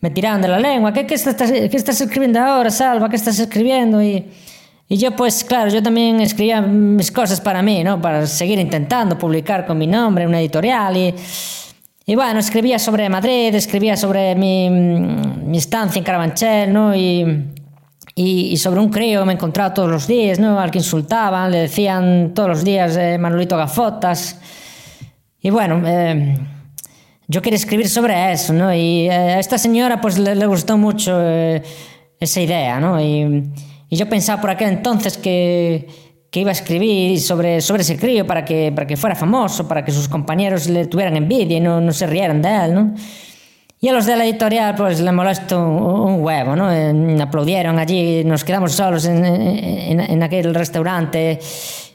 Me 0.00 0.10
tiraron 0.10 0.42
de 0.42 0.48
la 0.48 0.58
lengua. 0.58 0.92
¿Qué, 0.92 1.06
qué, 1.06 1.14
estás, 1.14 1.52
qué 1.52 1.70
estás 1.72 2.00
escribiendo 2.00 2.40
ahora, 2.40 2.68
Salva? 2.70 3.08
¿Qué 3.08 3.14
estás 3.14 3.38
escribiendo? 3.38 4.02
Y, 4.02 4.24
y 4.88 4.96
yo, 4.96 5.14
pues, 5.14 5.44
claro, 5.44 5.70
yo 5.70 5.80
también 5.80 6.20
escribía 6.20 6.60
mis 6.60 7.12
cosas 7.12 7.40
para 7.40 7.62
mí, 7.62 7.84
¿no? 7.84 8.02
Para 8.02 8.26
seguir 8.26 8.58
intentando 8.58 9.16
publicar 9.16 9.64
con 9.66 9.78
mi 9.78 9.86
nombre 9.86 10.24
en 10.24 10.30
una 10.30 10.40
editorial 10.40 10.96
y... 10.96 11.14
Y 12.08 12.14
bueno, 12.14 12.38
escribía 12.38 12.78
sobre 12.78 13.08
Madrid, 13.08 13.52
escribía 13.52 13.96
sobre 13.96 14.36
mi, 14.36 14.70
mi 14.70 15.58
estancia 15.58 15.98
en 15.98 16.04
Carabanchel, 16.04 16.72
¿no? 16.72 16.94
Y, 16.94 17.50
y, 18.14 18.56
sobre 18.58 18.78
un 18.78 18.90
crío 18.90 19.20
que 19.20 19.26
me 19.26 19.32
encontraba 19.32 19.74
todos 19.74 19.90
los 19.90 20.06
días, 20.06 20.38
¿no? 20.38 20.60
Al 20.60 20.70
que 20.70 20.78
insultaban, 20.78 21.50
le 21.50 21.58
decían 21.62 22.30
todos 22.32 22.48
los 22.48 22.64
días 22.64 22.96
eh, 22.96 23.18
Manolito 23.18 23.56
Gafotas. 23.56 24.40
Y 25.40 25.50
bueno, 25.50 25.82
eh, 25.84 26.38
yo 27.26 27.42
quería 27.42 27.56
escribir 27.56 27.88
sobre 27.88 28.30
eso, 28.30 28.52
¿no? 28.52 28.72
Y 28.72 29.08
eh, 29.08 29.10
a 29.10 29.40
esta 29.40 29.58
señora 29.58 30.00
pues 30.00 30.16
le, 30.16 30.36
le 30.36 30.46
gustó 30.46 30.78
mucho 30.78 31.18
eh, 31.20 31.60
esa 32.20 32.40
idea, 32.40 32.78
¿no? 32.78 33.00
Y, 33.00 33.50
y 33.90 33.96
yo 33.96 34.08
pensaba 34.08 34.40
por 34.40 34.50
aquel 34.50 34.68
entonces 34.68 35.18
que, 35.18 35.88
que 36.36 36.40
iba 36.40 36.50
a 36.50 36.52
escribir 36.52 37.18
sobre, 37.18 37.62
sobre 37.62 37.80
ese 37.80 37.96
crío 37.96 38.26
para 38.26 38.44
que, 38.44 38.70
para 38.70 38.86
que 38.86 38.94
fuera 38.98 39.16
famoso, 39.16 39.66
para 39.66 39.82
que 39.82 39.90
sus 39.90 40.06
compañeros 40.06 40.68
le 40.68 40.84
tuvieran 40.84 41.16
envidia 41.16 41.56
y 41.56 41.60
no, 41.60 41.80
no 41.80 41.92
se 41.94 42.06
rieran 42.06 42.42
de 42.42 42.48
él, 42.66 42.74
¿no? 42.74 42.94
Y 43.80 43.88
a 43.88 43.92
los 43.94 44.04
de 44.04 44.16
la 44.16 44.24
editorial 44.26 44.74
pues 44.74 45.00
le 45.00 45.10
molestó 45.12 45.58
un, 45.66 46.10
un 46.12 46.22
huevo, 46.22 46.54
¿no? 46.54 46.70
Eh, 46.70 47.16
aplaudieron 47.22 47.78
allí, 47.78 48.22
nos 48.22 48.44
quedamos 48.44 48.72
solos 48.72 49.06
en, 49.06 49.24
en, 49.24 49.98
en 50.00 50.22
aquel 50.22 50.54
restaurante 50.54 51.38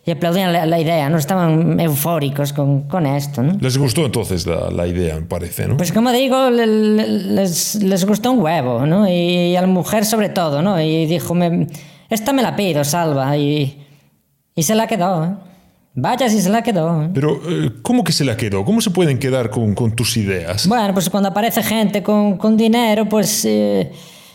y 0.04 0.10
aplaudían 0.10 0.52
la, 0.54 0.66
la 0.66 0.80
idea, 0.80 1.08
¿no? 1.08 1.20
Estaban 1.20 1.80
eufóricos 1.80 2.52
con, 2.52 2.88
con 2.88 3.06
esto, 3.06 3.44
¿no? 3.44 3.58
Les 3.62 3.78
gustó 3.78 4.04
entonces 4.04 4.48
la, 4.48 4.72
la 4.72 4.88
idea, 4.88 5.18
me 5.18 5.28
parece, 5.28 5.68
¿no? 5.68 5.78
Pues 5.78 5.92
como 5.92 6.12
digo, 6.12 6.50
le- 6.50 6.66
le- 6.66 7.08
les, 7.08 7.76
les 7.76 8.06
gustó 8.08 8.32
un 8.32 8.40
huevo, 8.40 8.88
¿no? 8.88 9.08
Y 9.08 9.56
a 9.56 9.62
la 9.62 9.68
mujer 9.68 10.04
sobre 10.04 10.30
todo, 10.30 10.64
¿no? 10.64 10.82
Y 10.82 11.06
dijo, 11.06 11.36
me, 11.36 11.68
esta 12.10 12.34
me 12.34 12.42
la 12.42 12.56
pido, 12.56 12.84
Salva. 12.84 13.38
Y, 13.38 13.78
y 14.56 14.64
se 14.64 14.76
la 14.76 14.88
quedó, 14.88 15.26
¿eh? 15.26 15.36
Vaya 15.94 16.30
si 16.30 16.42
se 16.42 16.50
la 16.50 16.64
quedó. 16.64 17.10
Pero, 17.14 17.42
eh, 17.50 17.70
¿cómo 17.82 18.04
que 18.04 18.14
se 18.14 18.24
la 18.24 18.38
quedó? 18.38 18.64
¿Cómo 18.64 18.80
se 18.80 18.92
pueden 18.92 19.20
quedar 19.20 19.50
con, 19.50 19.76
con 19.76 19.94
tus 19.94 20.16
ideas? 20.16 20.66
Bueno, 20.68 20.94
pues 20.94 21.10
cuando 21.10 21.30
aparece 21.30 21.62
gente 21.62 22.02
con, 22.02 22.38
con 22.38 22.56
dinero, 22.56 23.10
pues 23.10 23.44
eh, 23.44 23.92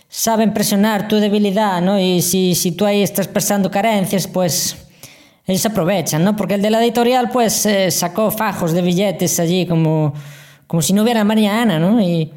saben 0.06 0.52
presionar 0.52 1.08
tu 1.08 1.16
debilidad, 1.16 1.80
¿no? 1.80 1.98
Y 1.98 2.20
si, 2.20 2.54
si 2.54 2.72
tú 2.72 2.84
ahí 2.84 3.02
estás 3.02 3.24
expresando 3.24 3.70
carencias, 3.70 4.26
pues 4.26 4.76
ellos 5.46 5.64
aprovechan, 5.64 6.22
¿no? 6.24 6.36
Porque 6.36 6.54
el 6.54 6.62
de 6.62 6.68
la 6.68 6.82
editorial, 6.82 7.30
pues 7.30 7.64
eh, 7.64 7.90
sacó 7.90 8.30
fajos 8.30 8.72
de 8.72 8.82
billetes 8.82 9.40
allí 9.40 9.64
como, 9.64 10.12
como 10.66 10.82
si 10.82 10.92
no 10.92 11.04
hubiera 11.04 11.24
mañana, 11.24 11.78
¿no? 11.78 12.02
Y, 12.02 12.30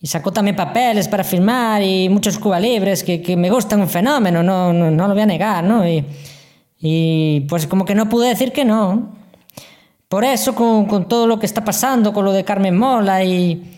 y 0.00 0.06
sacó 0.08 0.32
también 0.32 0.56
papeles 0.56 1.06
para 1.06 1.22
firmar 1.22 1.82
y 1.82 2.08
muchos 2.08 2.36
Cuba 2.36 2.58
Libres 2.58 3.04
que, 3.04 3.22
que 3.22 3.36
me 3.36 3.48
gustan 3.48 3.80
un 3.80 3.88
fenómeno, 3.88 4.42
no, 4.42 4.72
no, 4.72 4.90
no 4.90 5.06
lo 5.06 5.14
voy 5.14 5.22
a 5.22 5.26
negar, 5.26 5.62
¿no? 5.62 5.88
Y, 5.88 6.04
y 6.78 7.40
pues 7.48 7.66
como 7.66 7.84
que 7.84 7.94
no 7.94 8.08
pude 8.08 8.28
decir 8.28 8.52
que 8.52 8.64
no. 8.64 9.14
Por 10.08 10.24
eso, 10.24 10.54
con, 10.54 10.86
con 10.86 11.08
todo 11.08 11.26
lo 11.26 11.38
que 11.38 11.46
está 11.46 11.64
pasando, 11.64 12.12
con 12.12 12.24
lo 12.24 12.32
de 12.32 12.44
Carmen 12.44 12.76
Mola 12.76 13.24
y 13.24 13.72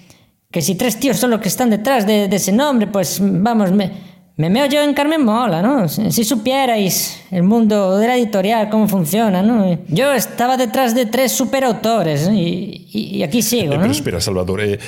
que 0.51 0.61
si 0.63 0.75
tres 0.75 0.99
tíos 0.99 1.17
son 1.17 1.31
los 1.31 1.41
que 1.41 1.49
están 1.49 1.71
detrás 1.71 2.07
de, 2.07 2.29
de 2.29 2.37
ese 2.37 2.53
nombre, 2.53 2.87
pues 2.87 3.19
vamos, 3.23 3.73
me, 3.73 3.91
me 4.37 4.51
meo 4.51 4.67
yo 4.67 4.83
en 4.83 4.93
Carmen 4.95 5.25
Mola, 5.25 5.63
¿no? 5.63 5.89
Si, 5.89 6.11
si 6.13 6.25
supierais 6.25 7.23
el 7.31 7.43
mundo 7.45 7.97
de 7.97 8.07
la 8.09 8.17
editorial, 8.17 8.69
cómo 8.69 8.87
funciona, 8.89 9.43
¿no? 9.43 9.79
Yo 9.89 10.13
estaba 10.13 10.57
detrás 10.57 10.95
de 10.95 11.07
tres 11.07 11.33
superautores 11.33 12.29
¿no? 12.29 12.35
y, 12.35 12.87
y, 12.93 13.17
y 13.19 13.23
aquí 13.23 13.41
sigo, 13.43 13.73
Eh, 13.73 13.77
¿no? 13.77 13.81
pero 13.83 13.93
espera, 13.93 14.21
Salvador. 14.21 14.61
eh, 14.63 14.79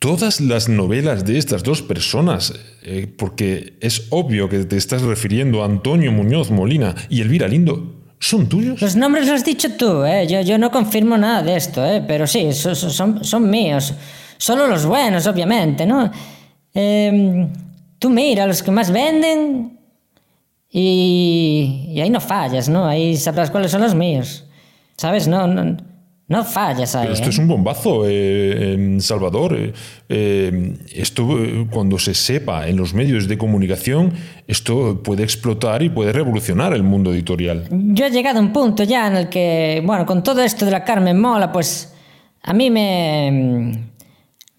todas 0.00 0.40
las 0.40 0.68
novelas 0.68 1.24
de 1.24 1.38
estas 1.38 1.62
dos 1.62 1.82
personas, 1.82 2.52
eh, 2.82 3.06
porque 3.16 3.74
es 3.80 4.06
obvio 4.10 4.48
que 4.48 4.58
te 4.64 4.76
estás 4.76 5.02
refiriendo 5.02 5.62
a 5.62 5.66
Antonio 5.66 6.10
Muñoz 6.10 6.50
Molina 6.50 6.94
y 7.08 7.20
Elvira 7.20 7.46
Lindo, 7.46 7.94
¿son 8.18 8.48
tuyos? 8.48 8.80
Los 8.82 8.96
nombres 8.96 9.26
los 9.26 9.36
has 9.36 9.44
dicho 9.44 9.68
tú, 9.76 10.02
¿eh? 10.04 10.26
Yo, 10.26 10.40
yo 10.40 10.58
no 10.58 10.70
confirmo 10.70 11.16
nada 11.16 11.42
de 11.42 11.54
esto, 11.56 11.84
¿eh? 11.86 12.02
Pero 12.08 12.26
sí, 12.26 12.52
so- 12.52 12.74
so- 12.74 12.90
son, 12.90 13.22
son 13.24 13.48
míos. 13.48 13.94
Solo 14.38 14.66
los 14.66 14.84
buenos, 14.86 15.26
obviamente, 15.26 15.84
¿no? 15.86 16.10
Eh, 16.74 17.46
tú 17.98 18.08
mira, 18.10 18.46
los 18.46 18.62
que 18.62 18.70
más 18.70 18.90
venden 18.90 19.78
y, 20.70 21.90
y 21.94 22.00
ahí 22.00 22.08
no 22.10 22.20
fallas, 22.20 22.68
¿no? 22.70 22.86
Ahí 22.86 23.16
sabrás 23.16 23.50
cuáles 23.50 23.70
son 23.70 23.82
los 23.82 23.94
míos. 23.94 24.44
¿Sabes? 24.96 25.28
No, 25.28 25.46
no, 25.46 25.76
no 26.30 26.44
fallas 26.44 26.94
ahí. 26.94 27.02
Pero 27.02 27.14
esto 27.14 27.26
¿eh? 27.26 27.30
es 27.30 27.38
un 27.38 27.48
bombazo, 27.48 28.04
eh, 28.08 28.96
Salvador. 29.00 29.54
eh, 29.58 29.72
eh, 30.08 30.76
esto, 30.94 31.22
eh, 31.44 31.66
cuando 31.70 31.98
se 31.98 32.14
sepa 32.14 32.66
en 32.68 32.76
los 32.76 32.94
medios 32.94 33.28
de 33.28 33.36
comunicación, 33.36 34.12
esto 34.46 35.02
puede 35.02 35.24
explotar 35.24 35.82
y 35.82 35.88
puede 35.90 36.12
revolucionar 36.12 36.72
el 36.72 36.82
mundo 36.84 37.12
editorial. 37.12 37.64
Yo 37.70 38.06
he 38.06 38.10
llegado 38.10 38.38
a 38.38 38.42
un 38.42 38.52
punto 38.52 38.84
ya 38.84 39.06
en 39.08 39.16
el 39.16 39.28
que, 39.28 39.82
bueno, 39.84 40.06
con 40.06 40.22
todo 40.22 40.40
esto 40.42 40.64
de 40.64 40.70
la 40.70 40.84
Carmen 40.84 41.20
Mola, 41.20 41.50
pues 41.52 41.92
a 42.42 42.52
mí 42.54 42.70
me, 42.70 43.72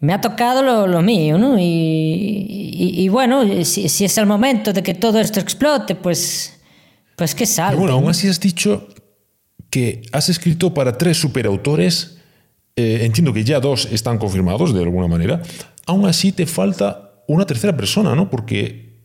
me 0.01 0.13
ha 0.13 0.19
tocado 0.21 0.61
lo, 0.61 0.87
lo 0.87 1.01
mío, 1.01 1.37
¿no? 1.37 1.57
Y, 1.57 1.63
y- 1.63 3.03
y 3.03 3.09
bueno, 3.09 3.43
si, 3.63 3.87
si 3.89 4.05
es 4.05 4.17
el 4.17 4.25
momento 4.25 4.73
de 4.73 4.83
que 4.83 4.93
todo 4.93 5.19
esto 5.19 5.39
explote, 5.39 5.95
pues, 5.95 6.59
pues 7.15 7.33
que 7.33 7.45
salga. 7.45 7.79
bueno, 7.79 7.93
aún 7.95 8.09
así 8.09 8.27
has 8.27 8.39
dicho 8.39 8.87
que 9.71 10.03
has 10.11 10.29
escrito 10.29 10.73
para 10.75 10.97
tres 10.99 11.17
superautores. 11.17 12.17
eh, 12.77 12.99
entiendo 13.03 13.33
que 13.33 13.43
ya 13.43 13.59
dos 13.59 13.85
están 13.91 14.17
confirmados 14.17 14.73
de 14.73 14.81
alguna 14.83 15.07
manera. 15.07 15.41
Aún 15.87 16.05
así 16.05 16.31
te 16.31 16.45
falta 16.45 17.11
una 17.27 17.45
tercera 17.45 17.75
persona, 17.75 18.15
¿no? 18.15 18.29
Porque 18.29 18.95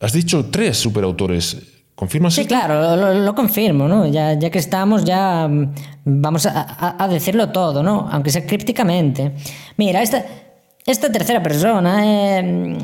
has 0.00 0.12
dicho 0.12 0.44
tres 0.50 0.76
superautores. 0.76 1.56
¿Confirmas 1.96 2.34
Sí, 2.34 2.42
esto? 2.42 2.54
claro, 2.54 2.94
lo, 2.96 3.14
lo 3.14 3.34
confirmo, 3.34 3.88
¿no? 3.88 4.06
Ya, 4.06 4.34
ya 4.38 4.50
que 4.50 4.58
estamos, 4.58 5.04
ya 5.04 5.48
mm, 5.48 5.74
vamos 6.04 6.44
a, 6.46 6.60
a- 6.60 7.02
a 7.04 7.08
decirlo 7.08 7.48
todo, 7.48 7.82
¿no? 7.82 8.06
Aunque 8.12 8.30
sea 8.30 8.44
crípticamente. 8.46 9.32
Mira, 9.78 10.02
esta, 10.02 10.24
esta 10.86 11.10
tercera 11.10 11.42
persona 11.42 12.02
eh, 12.04 12.76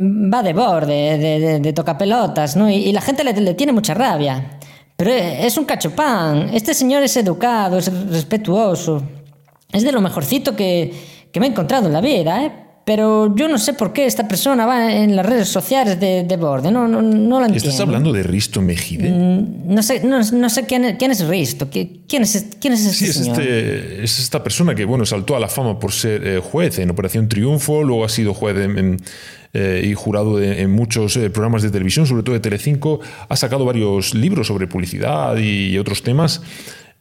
va 0.00 0.42
de 0.42 0.52
borde, 0.52 1.18
de, 1.18 1.40
de, 1.40 1.60
de 1.60 1.72
tocapelotas, 1.72 2.56
¿no? 2.56 2.70
Y, 2.70 2.74
y 2.76 2.92
la 2.92 3.00
gente 3.00 3.24
le, 3.24 3.32
le 3.32 3.54
tiene 3.54 3.72
mucha 3.72 3.92
rabia. 3.94 4.57
Pero 4.98 5.12
es 5.12 5.56
un 5.56 5.64
cachopán. 5.64 6.50
Este 6.52 6.74
señor 6.74 7.04
es 7.04 7.16
educado, 7.16 7.78
es 7.78 7.86
respetuoso. 8.10 9.00
Es 9.72 9.84
de 9.84 9.92
lo 9.92 10.00
mejorcito 10.00 10.56
que, 10.56 10.92
que 11.30 11.38
me 11.38 11.46
he 11.46 11.50
encontrado 11.50 11.86
en 11.86 11.92
la 11.92 12.00
vida, 12.00 12.44
¿eh? 12.44 12.67
Pero 12.88 13.36
yo 13.36 13.48
no 13.48 13.58
sé 13.58 13.74
por 13.74 13.92
qué 13.92 14.06
esta 14.06 14.26
persona 14.26 14.64
va 14.64 14.90
en 14.94 15.14
las 15.14 15.26
redes 15.26 15.46
sociales 15.50 16.00
de, 16.00 16.22
de 16.24 16.36
borde. 16.38 16.70
No, 16.70 16.88
no, 16.88 17.02
no 17.02 17.38
lo 17.38 17.44
entiendo. 17.44 17.68
¿Estás 17.68 17.80
hablando 17.80 18.14
de 18.14 18.22
Risto 18.22 18.62
Mejide? 18.62 19.10
No 19.10 19.82
sé, 19.82 20.02
no, 20.04 20.20
no 20.32 20.48
sé 20.48 20.64
quién, 20.64 20.86
es- 20.86 20.96
quién 20.96 21.10
es 21.10 21.22
Risto. 21.28 21.68
¿Qui- 21.70 22.00
¿Quién 22.08 22.22
es, 22.22 22.46
quién 22.58 22.72
es 22.72 22.86
este 22.86 22.94
Sí, 22.94 23.04
es, 23.04 23.16
señor? 23.16 23.42
este, 23.42 24.04
es 24.04 24.18
esta 24.20 24.42
persona 24.42 24.74
que 24.74 24.86
bueno 24.86 25.04
saltó 25.04 25.36
a 25.36 25.40
la 25.40 25.48
fama 25.48 25.78
por 25.78 25.92
ser 25.92 26.26
eh, 26.26 26.38
juez 26.42 26.78
en 26.78 26.88
Operación 26.88 27.28
Triunfo, 27.28 27.84
luego 27.84 28.06
ha 28.06 28.08
sido 28.08 28.32
juez 28.32 28.56
en- 28.56 28.78
en, 28.78 28.96
eh, 29.52 29.82
y 29.84 29.92
jurado 29.92 30.38
de- 30.38 30.62
en 30.62 30.70
muchos 30.70 31.14
eh, 31.18 31.28
programas 31.28 31.60
de 31.62 31.68
televisión, 31.70 32.06
sobre 32.06 32.22
todo 32.22 32.32
de 32.36 32.40
Telecinco. 32.40 33.00
Ha 33.28 33.36
sacado 33.36 33.66
varios 33.66 34.14
libros 34.14 34.46
sobre 34.46 34.66
publicidad 34.66 35.36
y 35.36 35.76
otros 35.76 36.02
temas. 36.02 36.40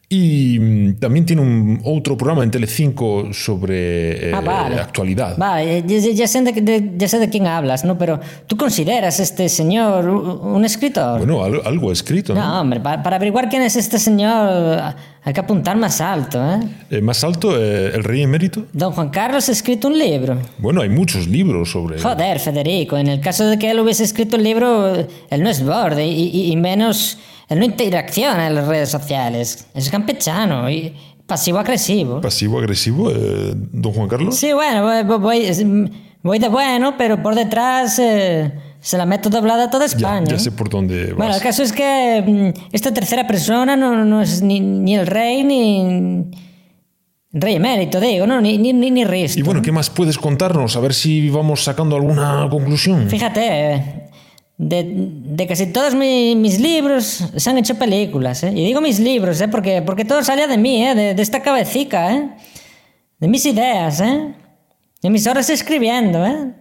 Y 0.10 0.58
mm, 0.58 1.00
también 1.00 1.26
tiene 1.26 1.42
un 1.42 1.82
otro 1.84 2.16
programa 2.16 2.42
en 2.46 2.50
Telecinco 2.52 3.28
sobre 3.34 4.30
eh, 4.30 4.34
Ah, 4.34 4.40
vale. 4.40 4.76
actualidad. 4.80 5.38
Vale, 5.38 5.84
ya, 5.86 5.98
ya- 5.98 6.28
sé 6.28 6.42
de, 6.44 6.92
ya 6.98 7.08
sé 7.10 7.20
de 7.20 7.30
quién 7.30 7.46
hablas, 7.46 7.84
¿no? 7.84 7.98
Pero 7.98 8.20
¿tú 8.48 8.56
consideras 8.56 9.20
este 9.20 9.50
señor 9.50 10.08
un 10.08 10.38
un 10.56 10.64
escritor? 10.64 11.18
Bueno, 11.20 11.44
al- 11.44 11.62
algo 11.66 11.90
ha 11.90 11.94
escrito. 11.94 12.34
¿no? 12.34 12.40
no, 12.42 12.62
hombre, 12.62 12.80
pa- 12.80 13.04
para, 13.04 13.18
averiguar 13.18 13.50
quién 13.50 13.64
es 13.64 13.76
este 13.76 14.00
señor 14.00 14.94
hay 15.24 15.34
que 15.34 15.42
apuntar 15.42 15.76
más 15.76 16.00
alto, 16.00 16.40
¿eh? 16.42 16.60
Eh, 16.90 17.02
más 17.02 17.22
alto, 17.26 17.62
eh, 17.62 17.92
el 17.94 18.02
rey 18.06 18.22
emérito. 18.22 18.64
Don 18.72 18.94
Juan 18.94 19.10
Carlos 19.10 19.50
ha 19.50 19.52
escrito 19.52 19.90
un 19.90 20.00
libro. 20.00 20.38
Bueno, 20.58 20.80
hay 20.84 20.90
muchos 20.90 21.28
libros 21.28 21.72
sobre. 21.72 22.00
Joder, 22.00 22.40
Federico, 22.40 22.98
en 22.98 23.08
el 23.08 23.20
caso 23.20 23.46
de 23.46 23.60
que 23.60 23.70
él 23.72 23.80
hubiese 23.82 24.06
escrito 24.06 24.38
el 24.38 24.44
libro, 24.44 24.96
él 25.30 25.44
no 25.44 25.50
es 25.50 25.62
borde 25.66 26.08
y, 26.08 26.30
y- 26.30 26.52
y 26.54 26.56
menos, 26.56 27.18
él 27.50 27.60
no 27.60 27.66
interacciona 27.66 28.48
en 28.48 28.56
las 28.56 28.68
redes 28.68 28.90
sociales. 28.90 29.68
Es 29.74 29.90
campechano 29.90 30.70
y 30.70 30.94
pasivo-agresivo. 31.26 32.22
Pasivo-agresivo, 32.22 33.12
eh, 33.12 33.54
don 33.56 33.94
Juan 33.94 34.08
Carlos. 34.08 34.36
Sí, 34.36 34.52
bueno, 34.54 34.84
voy, 34.84 35.18
voy- 35.20 35.92
voy 36.24 36.40
de 36.40 36.50
bueno, 36.50 36.96
pero 36.98 37.22
por 37.22 37.36
detrás 37.36 38.00
eh, 38.00 38.52
se 38.80 38.98
la 38.98 39.06
meto 39.06 39.30
doblada 39.30 39.66
a 39.66 39.70
toda 39.70 39.86
España. 39.86 40.26
ya 40.28 40.40
sé 40.40 40.52
por 40.52 40.70
dónde 40.70 41.08
vas. 41.08 41.18
Bueno, 41.18 41.36
el 41.36 41.42
caso 41.42 41.64
es 41.64 41.72
que 41.72 42.24
mm, 42.56 42.74
esta 42.74 42.94
tercera 42.94 43.26
persona 43.28 43.76
no, 43.76 44.04
no 44.06 44.22
es 44.22 44.42
ni, 44.42 44.60
ni 44.60 44.96
el 44.96 45.08
rey 45.08 45.44
ni... 45.44 46.26
Rey 47.34 47.56
emérito, 47.56 48.00
digo, 48.00 48.26
¿no? 48.26 48.40
Ni, 48.42 48.58
ni, 48.58 48.72
ni, 48.74 48.90
ni. 48.90 49.02
Y 49.36 49.42
bueno, 49.44 49.62
¿qué 49.62 49.72
más 49.72 49.90
puedes 49.90 50.18
contarnos? 50.18 50.76
A 50.78 50.80
ver 50.80 50.94
si 50.94 51.30
vamos 51.30 51.62
sacando 51.64 51.96
alguna 51.98 52.48
conclusión. 52.50 53.08
Fíjate, 53.10 54.07
de, 54.58 54.84
de 54.88 55.48
casi 55.48 55.68
todos 55.68 55.94
mi- 55.94 56.36
mis 56.36 56.60
libros 56.60 57.24
se 57.36 57.50
han 57.50 57.58
hecho 57.60 57.76
películas, 57.76 58.44
¿eh? 58.44 58.52
Y 58.56 58.64
digo 58.66 58.82
mis 58.82 59.00
libros, 59.00 59.40
¿eh? 59.42 59.48
Porque, 59.48 59.82
porque 59.84 60.04
todo 60.04 60.24
salía 60.24 60.48
de 60.48 60.58
mí, 60.58 60.84
¿eh? 60.86 60.96
De, 60.96 61.22
esta 61.22 61.42
cabecita, 61.42 62.12
¿eh? 62.14 62.30
De 63.20 63.28
mis 63.28 63.46
ideas, 63.46 64.02
¿eh? 64.02 64.34
De 65.02 65.10
mis 65.12 65.28
horas 65.28 65.50
escribiendo, 65.52 66.26
¿eh? 66.26 66.54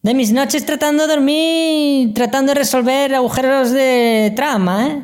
De 0.00 0.14
mis 0.14 0.32
noches 0.32 0.64
tratando 0.64 1.06
de 1.06 1.14
dormir, 1.14 2.14
tratando 2.14 2.52
de 2.54 2.60
resolver 2.60 3.14
agujeros 3.14 3.72
de 3.72 4.32
trama, 4.34 4.86
¿eh? 4.86 5.02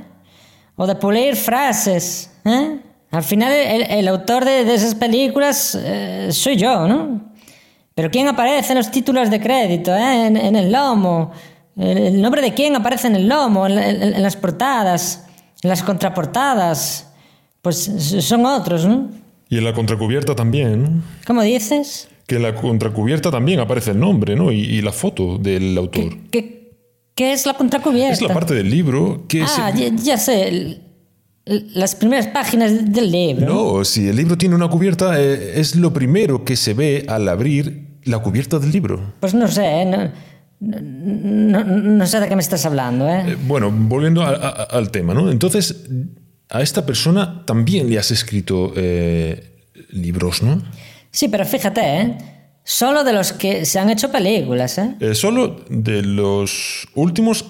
O 0.76 0.86
de 0.86 0.94
pulir 0.94 1.36
frases, 1.36 2.30
¿eh? 2.44 2.78
Al 3.10 3.22
final 3.22 3.52
el, 3.52 3.82
el 3.82 4.08
autor 4.08 4.44
de, 4.44 4.64
de 4.64 4.74
esas 4.74 4.94
películas 4.94 5.78
eh, 5.80 6.28
soy 6.32 6.56
yo, 6.56 6.88
¿no? 6.88 7.32
Pero 7.94 8.10
¿quién 8.10 8.26
aparece 8.26 8.72
en 8.72 8.78
los 8.78 8.90
títulos 8.90 9.30
de 9.30 9.40
crédito, 9.40 9.94
eh? 9.94 10.26
en 10.26 10.56
el 10.56 10.72
lomo? 10.72 11.30
El, 11.76 11.98
el 11.98 12.22
nombre 12.22 12.40
de 12.42 12.54
quién 12.54 12.76
aparece 12.76 13.06
en 13.08 13.16
el 13.16 13.28
lomo, 13.28 13.66
en, 13.66 13.78
en- 13.78 14.02
en 14.14 14.22
las 14.22 14.36
portadas, 14.36 15.24
en 15.62 15.70
las 15.70 15.82
contraportadas. 15.82 17.10
Pues 17.62 17.76
son 18.20 18.44
otros, 18.46 18.84
¿no? 18.86 19.10
Y 19.48 19.58
en 19.58 19.64
la 19.64 19.72
contracubierta 19.72 20.34
también. 20.34 21.02
¿Cómo 21.26 21.42
dices? 21.42 22.08
Que 22.26 22.36
en 22.36 22.42
la 22.42 22.54
contracubierta 22.54 23.30
también 23.30 23.60
aparece 23.60 23.90
el 23.92 23.98
nombre, 24.00 24.36
¿no? 24.36 24.52
Y, 24.52 24.60
y 24.60 24.82
la 24.82 24.92
foto 24.92 25.38
del 25.38 25.76
autor. 25.78 26.16
¿Qué, 26.30 26.72
qué 27.14 27.32
es 27.32 27.46
la 27.46 27.54
contracubierta? 27.54 28.12
Es 28.12 28.22
la 28.22 28.32
parte 28.34 28.54
del 28.54 28.70
libro 28.70 29.24
que 29.28 29.42
Ah, 29.42 29.72
se- 29.74 29.90
ya, 29.90 29.96
ya 29.96 30.18
sé. 30.18 30.48
el- 30.48 30.80
las 31.46 31.94
primeras 31.94 32.26
páginas 32.28 32.90
del 32.90 33.10
libro. 33.12 33.46
No, 33.46 33.84
si 33.84 34.08
el 34.08 34.16
libro 34.16 34.38
tiene 34.38 34.54
una 34.54 34.68
cubierta, 34.68 35.20
eh, 35.20 35.60
es 35.60 35.76
lo 35.76 35.92
primero 35.92 36.42
que 36.42 36.56
se 36.56 36.72
ve 36.72 37.04
al 37.06 37.28
abrir 37.28 37.98
la 38.04 38.18
cubierta 38.20 38.58
del 38.58 38.72
libro. 38.72 39.12
Pues 39.20 39.34
no 39.34 39.46
sé, 39.48 39.84
no, 39.84 40.10
No, 40.60 41.62
no 41.64 42.06
sé 42.06 42.20
de 42.20 42.28
qué 42.28 42.36
me 42.36 42.42
estás 42.42 42.64
hablando, 42.64 43.08
¿eh? 43.08 43.24
Eh, 43.32 43.36
bueno, 43.46 43.70
volviendo 43.70 44.22
a- 44.22 44.30
a- 44.34 44.62
al 44.64 44.90
tema, 44.90 45.12
¿no? 45.14 45.30
Entonces, 45.30 45.84
a 46.48 46.62
esta 46.62 46.86
persona 46.86 47.44
también 47.44 47.88
le 47.90 47.98
has 47.98 48.10
escrito 48.10 48.72
eh, 48.76 49.66
libros, 49.90 50.42
¿no? 50.42 50.62
Sí, 51.10 51.28
pero 51.28 51.44
fíjate, 51.44 51.80
¿eh? 51.80 52.18
Solo 52.62 53.04
de 53.04 53.12
los 53.12 53.32
que 53.32 53.66
se 53.66 53.78
han 53.78 53.90
hecho 53.90 54.10
películas, 54.10 54.78
¿eh? 54.78 54.94
Eh, 55.00 55.14
solo 55.14 55.64
de 55.68 56.02
los 56.02 56.88
últimos 56.94 57.44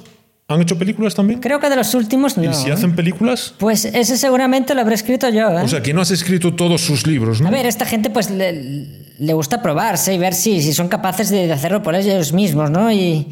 han 0.48 0.60
hecho 0.60 0.76
películas 0.76 1.14
también. 1.14 1.40
Creo 1.40 1.58
que 1.60 1.70
de 1.70 1.76
los 1.76 1.94
últimos 1.94 2.36
no. 2.36 2.50
¿Y 2.50 2.54
si 2.54 2.70
hacen 2.70 2.94
películas? 2.96 3.54
Pues 3.58 3.84
ese 3.86 4.18
seguramente 4.18 4.74
lo 4.74 4.80
habré 4.82 4.94
escrito 4.96 5.28
yo, 5.30 5.48
¿eh? 5.58 5.62
O 5.62 5.68
sea, 5.68 5.82
que 5.82 5.94
no 5.94 6.00
has 6.02 6.10
escrito 6.10 6.54
todos 6.54 6.80
sus 6.82 7.06
libros, 7.06 7.40
¿no? 7.40 7.48
A 7.48 7.50
ver, 7.50 7.64
esta 7.64 7.86
gente 7.86 8.10
pues 8.10 8.28
le, 8.30 9.03
le 9.18 9.32
gusta 9.32 9.62
probarse 9.62 10.14
y 10.14 10.18
ver 10.18 10.34
si, 10.34 10.60
si 10.62 10.72
son 10.72 10.88
capaces 10.88 11.30
de, 11.30 11.52
hacerlo 11.52 11.82
por 11.82 11.94
ellos 11.94 12.32
mismos, 12.32 12.70
¿no? 12.70 12.90
Y, 12.90 13.28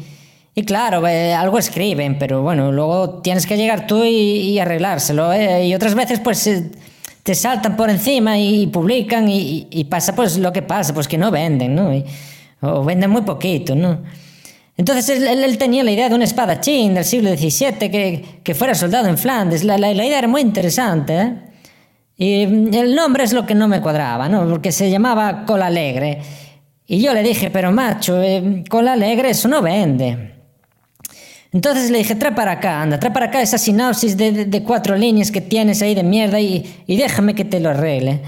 y 0.55 0.63
claro, 0.63 1.07
eh, 1.07 1.33
algo 1.33 1.57
escriben, 1.57 2.17
pero 2.19 2.41
bueno, 2.41 2.71
luego 2.71 3.21
tienes 3.21 3.45
que 3.45 3.57
llegar 3.57 3.87
tú 3.87 4.03
y, 4.05 4.57
arreglárselo, 4.59 5.33
¿eh? 5.33 5.67
Y 5.67 5.75
otras 5.75 5.95
veces 5.95 6.19
pues 6.19 6.45
eh, 6.47 6.71
te 7.23 7.35
saltan 7.35 7.75
por 7.75 7.89
encima 7.89 8.37
y, 8.37 8.67
publican 8.67 9.27
y, 9.29 9.83
pasa 9.89 10.15
pues 10.15 10.37
lo 10.37 10.51
que 10.53 10.61
pasa, 10.61 10.93
pues 10.93 11.07
que 11.07 11.17
no 11.17 11.31
venden, 11.31 11.75
¿no? 11.75 11.91
O 12.61 12.83
venden 12.83 13.09
muy 13.09 13.23
poquito, 13.23 13.75
¿no? 13.75 13.99
Entonces 14.75 15.21
él 15.21 15.57
tenía 15.57 15.83
la 15.83 15.91
idea 15.91 16.09
de 16.09 16.15
un 16.15 16.21
espadachín 16.23 16.95
del 16.95 17.05
siglo 17.05 17.29
XVII 17.35 17.91
que, 17.91 18.25
que 18.43 18.55
fuera 18.55 18.73
soldado 18.73 19.07
en 19.07 19.17
Flandes. 19.19 19.63
La, 19.63 19.77
la- 19.77 19.93
la 19.93 20.05
idea 20.05 20.17
era 20.17 20.27
muy 20.27 20.41
interesante, 20.41 21.15
¿eh? 21.15 21.33
Y 22.17 22.45
mm, 22.47 22.73
el 22.73 22.95
nombre 22.95 23.23
es 23.23 23.33
lo 23.33 23.45
que 23.45 23.55
no 23.55 23.67
me 23.67 23.81
cuadraba, 23.81 24.29
¿no? 24.29 24.47
Porque 24.47 24.71
se 24.71 24.89
llamaba 24.89 25.45
Cola 25.45 25.67
Alegre. 25.67 26.19
Y 26.85 27.01
yo 27.01 27.13
le 27.13 27.23
dije, 27.23 27.49
pero 27.49 27.71
macho, 27.71 28.21
eh, 28.21 28.63
Cola 28.69 28.93
Alegre 28.93 29.29
eso 29.31 29.47
no 29.47 29.61
vende. 29.61 30.31
Entonces 31.51 31.91
le 31.91 31.99
dije, 31.99 32.15
trae 32.15 32.31
para 32.31 32.53
acá, 32.53 32.81
anda, 32.81 32.99
trae 32.99 33.13
para 33.13 33.27
acá 33.27 33.41
esa 33.41 33.57
sinopsis 33.59 34.17
de, 34.17 34.45
de- 34.45 34.63
cuatro 34.63 34.95
líneas 34.97 35.29
que 35.31 35.39
tienes 35.39 35.81
ahí 35.83 35.93
de 35.93 36.01
mierda 36.03 36.39
y, 36.39 36.83
y 36.87 36.97
déjame 36.97 37.35
que 37.35 37.45
te 37.45 37.59
lo 37.59 37.69
arregle. 37.69 38.21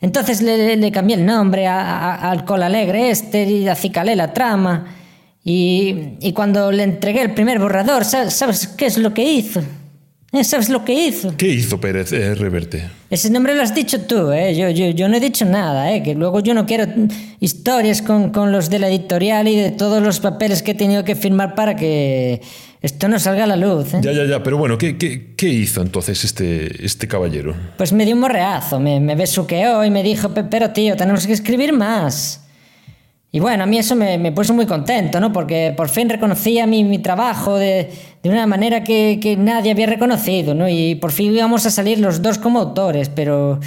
Entonces 0.00 0.42
le, 0.42 0.76
le- 0.76 0.90
cambié 0.90 1.14
el 1.16 1.24
nombre 1.24 1.68
a- 1.68 1.80
a- 1.80 2.30
al 2.30 2.44
Cola 2.44 2.66
Alegre 2.66 3.10
este 3.10 3.44
y 3.44 3.68
acicalé 3.68 4.16
la 4.16 4.32
trama. 4.32 4.96
Y, 5.44 6.16
y 6.20 6.32
cuando 6.32 6.70
le 6.72 6.82
entregué 6.82 7.22
el 7.22 7.34
primer 7.34 7.58
borrador, 7.60 8.04
¿sabes, 8.04 8.34
sabes 8.34 8.66
qué 8.66 8.86
es 8.86 8.98
lo 8.98 9.14
que 9.14 9.22
hizo? 9.24 9.60
¿Eh? 10.32 10.44
¿Sabes 10.44 10.70
lo 10.70 10.82
que 10.84 10.94
hizo? 10.94 11.36
¿Qué 11.36 11.48
hizo 11.48 11.78
Pérez 11.78 12.10
eh, 12.12 12.34
Reverte? 12.34 12.88
Ese 13.10 13.28
nombre 13.28 13.54
lo 13.54 13.62
has 13.62 13.74
dicho 13.74 14.00
tú, 14.00 14.32
¿eh? 14.32 14.56
Yo, 14.56 14.70
yo, 14.70 14.88
yo 14.90 15.06
no 15.08 15.16
he 15.18 15.20
dicho 15.20 15.44
nada, 15.44 15.92
¿eh? 15.92 16.02
Que 16.02 16.14
luego 16.14 16.40
yo 16.40 16.54
no 16.54 16.64
quiero 16.64 16.86
historias 17.38 18.00
con, 18.00 18.30
con 18.30 18.50
los 18.50 18.70
de 18.70 18.78
la 18.78 18.88
editorial 18.88 19.46
y 19.46 19.56
de 19.56 19.70
todos 19.70 20.02
los 20.02 20.20
papeles 20.20 20.62
que 20.62 20.70
he 20.70 20.74
tenido 20.74 21.04
que 21.04 21.14
firmar 21.16 21.54
para 21.54 21.76
que 21.76 22.40
esto 22.80 23.08
no 23.08 23.18
salga 23.20 23.44
a 23.44 23.46
la 23.46 23.56
luz, 23.56 23.92
¿eh? 23.92 24.00
Ya, 24.02 24.12
ya, 24.12 24.24
ya, 24.24 24.42
pero 24.42 24.56
bueno, 24.56 24.78
¿qué, 24.78 24.96
qué, 24.96 25.34
qué 25.36 25.48
hizo 25.50 25.82
entonces 25.82 26.24
este, 26.24 26.82
este 26.84 27.06
caballero? 27.06 27.54
Pues 27.76 27.92
me 27.92 28.06
dio 28.06 28.14
un 28.14 28.22
morreazo, 28.22 28.80
me, 28.80 29.00
me 29.00 29.14
besuqueó 29.14 29.84
y 29.84 29.90
me 29.90 30.02
dijo, 30.02 30.30
"Pe- 30.32 30.44
pero 30.44 30.70
tío, 30.70 30.96
tenemos 30.96 31.26
que 31.26 31.34
escribir 31.34 31.74
más. 31.74 32.40
Y 33.34 33.40
bueno, 33.40 33.64
a 33.64 33.66
mí 33.66 33.78
eso 33.78 33.96
me, 33.96 34.18
me 34.18 34.30
puso 34.30 34.52
muy 34.52 34.66
contento, 34.66 35.18
¿no? 35.18 35.32
Porque 35.32 35.72
por 35.74 35.88
fin 35.88 36.10
reconocía 36.10 36.66
mi, 36.66 36.84
mi 36.84 36.98
trabajo 36.98 37.56
de, 37.56 37.90
de 38.22 38.28
una 38.28 38.46
manera 38.46 38.84
que, 38.84 39.18
que 39.22 39.38
nadie 39.38 39.70
había 39.70 39.86
reconocido, 39.86 40.54
¿no? 40.54 40.68
Y 40.68 40.96
por 40.96 41.12
fin 41.12 41.34
íbamos 41.34 41.64
a 41.64 41.70
salir 41.70 41.98
los 41.98 42.20
dos 42.20 42.36
como 42.36 42.60
autores, 42.60 43.08
pero... 43.08 43.58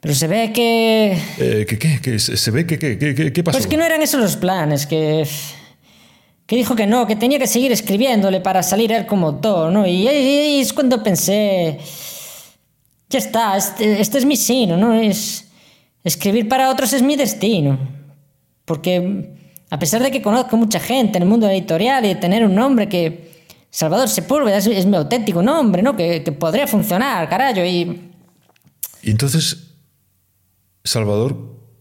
Pero 0.00 0.14
se 0.16 0.26
ve 0.26 0.52
que... 0.52 1.16
Eh, 1.38 1.64
¿qué, 1.68 1.78
qué, 1.78 2.00
qué? 2.02 2.18
¿Se 2.18 2.50
ve 2.50 2.66
que 2.66 2.76
qué, 2.80 2.98
qué, 2.98 3.14
qué, 3.14 3.32
qué 3.32 3.44
pasó? 3.44 3.56
Pues 3.56 3.68
que 3.68 3.76
no 3.76 3.84
eran 3.84 4.02
esos 4.02 4.20
los 4.20 4.34
planes, 4.34 4.86
que... 4.86 5.24
Que 6.44 6.56
dijo 6.56 6.74
que 6.74 6.88
no, 6.88 7.06
que 7.06 7.14
tenía 7.14 7.38
que 7.38 7.46
seguir 7.46 7.70
escribiéndole 7.70 8.40
para 8.40 8.64
salir 8.64 8.90
él 8.90 9.06
como 9.06 9.28
autor, 9.28 9.70
¿no? 9.70 9.86
Y 9.86 10.08
ahí 10.08 10.60
es 10.60 10.72
cuando 10.72 11.00
pensé... 11.04 11.78
Ya 13.08 13.20
está, 13.20 13.56
este, 13.56 14.00
este 14.00 14.18
es 14.18 14.24
mi 14.24 14.34
sino, 14.34 14.76
¿no? 14.76 14.94
Es... 14.94 15.46
Escribir 16.02 16.48
para 16.48 16.70
otros 16.70 16.92
es 16.92 17.02
mi 17.02 17.14
destino. 17.14 18.01
Porque 18.72 19.34
a 19.68 19.78
pesar 19.78 20.02
de 20.02 20.10
que 20.10 20.22
conozco 20.22 20.56
mucha 20.56 20.80
gente 20.80 21.18
en 21.18 21.24
el 21.24 21.28
mundo 21.28 21.46
editorial 21.48 22.04
y 22.04 22.08
de 22.08 22.14
tener 22.14 22.42
un 22.44 22.54
nombre 22.54 22.88
que... 22.88 23.30
Salvador 23.70 24.08
Sepúlveda 24.08 24.56
es, 24.58 24.66
es 24.66 24.84
mi 24.86 24.96
auténtico 24.96 25.42
nombre, 25.42 25.82
¿no? 25.82 25.94
Que, 25.96 26.22
que 26.22 26.32
podría 26.32 26.66
funcionar, 26.66 27.28
carajo, 27.28 27.60
y... 27.64 28.10
Y 29.02 29.10
entonces, 29.10 29.74
Salvador, 30.84 31.36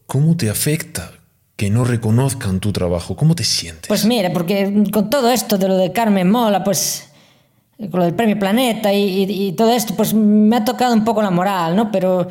¿cómo 0.07 0.35
te 0.37 0.49
afecta 0.49 1.11
que 1.55 1.69
no 1.69 1.83
reconozcan 1.83 2.59
tu 2.59 2.71
trabajo? 2.71 3.15
¿Cómo 3.15 3.35
te 3.35 3.43
sientes? 3.43 3.87
Pues 3.87 4.05
mira, 4.05 4.31
porque 4.33 4.83
con 4.91 5.09
todo 5.09 5.29
esto 5.31 5.57
de 5.57 5.67
lo 5.67 5.77
de 5.77 5.91
Carmen 5.91 6.29
Mola, 6.29 6.63
pues 6.63 7.09
con 7.77 7.99
lo 7.99 8.05
del 8.05 8.15
premio 8.15 8.37
Planeta 8.39 8.93
y, 8.93 9.23
y- 9.23 9.47
y 9.47 9.51
todo 9.53 9.71
esto, 9.71 9.93
pues 9.95 10.13
me 10.13 10.55
ha 10.57 10.63
tocado 10.65 10.93
un 10.93 11.03
poco 11.03 11.21
la 11.21 11.31
moral, 11.31 11.75
¿no? 11.75 11.91
Pero 11.91 12.27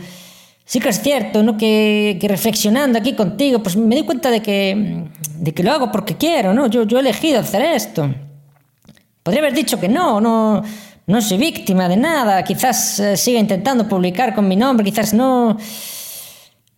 sí 0.70 0.78
que 0.78 0.90
es 0.90 1.00
cierto, 1.02 1.42
¿no? 1.42 1.56
Que, 1.56 2.16
que 2.20 2.28
reflexionando 2.28 2.96
aquí 2.96 3.14
contigo, 3.14 3.60
pues 3.60 3.74
me 3.76 3.96
di 3.96 4.02
cuenta 4.02 4.30
de 4.30 4.40
que, 4.40 5.04
de 5.36 5.52
que 5.52 5.64
lo 5.64 5.72
hago 5.72 5.90
porque 5.90 6.16
quiero, 6.16 6.54
¿no? 6.54 6.68
Yo, 6.68 6.84
yo 6.84 6.98
he 6.98 7.00
elegido 7.00 7.40
hacer 7.40 7.62
esto. 7.62 8.08
Podría 9.24 9.40
haber 9.42 9.54
dicho 9.54 9.80
que 9.80 9.88
no, 9.88 10.20
no, 10.20 10.62
no 11.08 11.20
soy 11.22 11.38
víctima 11.38 11.88
de 11.88 11.96
nada, 11.96 12.44
quizás 12.44 13.00
eh, 13.00 13.16
siga 13.16 13.40
intentando 13.40 13.88
publicar 13.88 14.32
con 14.32 14.46
mi 14.46 14.54
nombre, 14.54 14.84
quizás 14.84 15.12
no. 15.12 15.56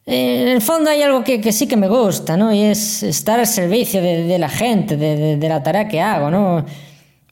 Eh, 0.07 0.41
en 0.43 0.49
el 0.49 0.63
fondo 0.63 0.89
hay 0.89 1.03
algo 1.03 1.23
que, 1.23 1.39
que 1.43 1.53
sí 1.53 1.67
que 1.67 1.77
me 1.77 1.87
gusta, 1.89 2.35
¿no? 2.39 2.51
Y 2.51 2.63
es 2.63 3.03
estar 3.03 3.39
al 3.39 3.47
servicio 3.47 4.01
de, 4.01 4.25
de 4.25 4.39
la 4.39 4.49
gente, 4.49 4.97
de, 4.97 5.17
de- 5.17 5.37
de 5.37 5.49
la 5.51 5.63
tarea 5.63 5.87
que 5.87 6.01
hago, 6.01 6.31
¿no? 6.31 6.65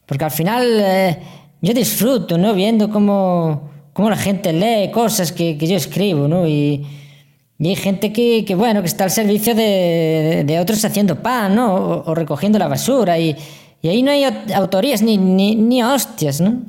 Porque 0.05 0.25
al 0.25 0.31
final 0.31 0.65
eh, 0.79 1.19
yo 1.63 1.73
disfruto, 1.73 2.37
¿no? 2.37 2.53
Viendo 2.53 2.91
cómo, 2.91 3.71
cómo 3.93 4.11
la 4.11 4.17
gente 4.17 4.53
lee 4.53 4.91
cosas 4.93 5.33
que, 5.33 5.57
que 5.59 5.67
yo 5.67 5.77
escribo, 5.77 6.29
¿no? 6.29 6.47
Y, 6.47 6.85
y 7.59 7.69
hay 7.69 7.77
gente 7.77 8.13
que, 8.13 8.45
que, 8.45 8.55
bueno, 8.55 8.81
que 8.81 8.87
está 8.89 9.05
al 9.05 9.11
servicio 9.11 9.55
de, 9.55 10.45
de- 10.47 10.59
otros 10.61 10.85
haciendo 10.85 11.21
pan, 11.23 11.55
¿no? 11.55 11.75
O, 12.07 12.15
recogiendo 12.15 12.59
la 12.59 12.69
basura. 12.69 13.19
Y, 13.19 13.37
y 13.83 13.89
ahí 13.89 14.03
no 14.03 14.11
hay 14.11 14.23
aut- 14.25 14.53
autorías 14.55 15.03
ni, 15.03 15.19
ni, 15.19 15.55
ni 15.57 15.83
hostias, 15.83 16.41
¿no? 16.41 16.61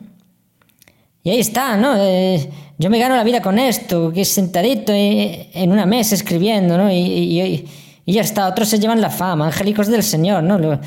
Y 1.23 1.29
ahí 1.29 1.39
está, 1.39 1.77
¿no? 1.77 1.93
Eh, 1.97 2.49
yo 2.77 2.89
me 2.89 2.97
gano 2.99 3.15
la 3.15 3.23
vida 3.23 3.41
con 3.41 3.60
esto, 3.60 4.12
que 4.12 4.25
sentadito 4.25 4.91
en 4.93 5.71
una 5.71 5.86
mesa 5.86 6.15
escribiendo, 6.15 6.77
¿no? 6.77 6.91
Y, 6.91 6.95
y- 6.97 7.65
y 8.03 8.13
ya 8.13 8.21
está, 8.21 8.47
otros 8.47 8.67
se 8.67 8.79
llevan 8.79 8.99
la 8.99 9.12
fama, 9.12 9.45
angélicos 9.45 9.88
del 9.88 10.01
Señor, 10.03 10.41
¿no? 10.43 10.57
Lo, 10.57 10.79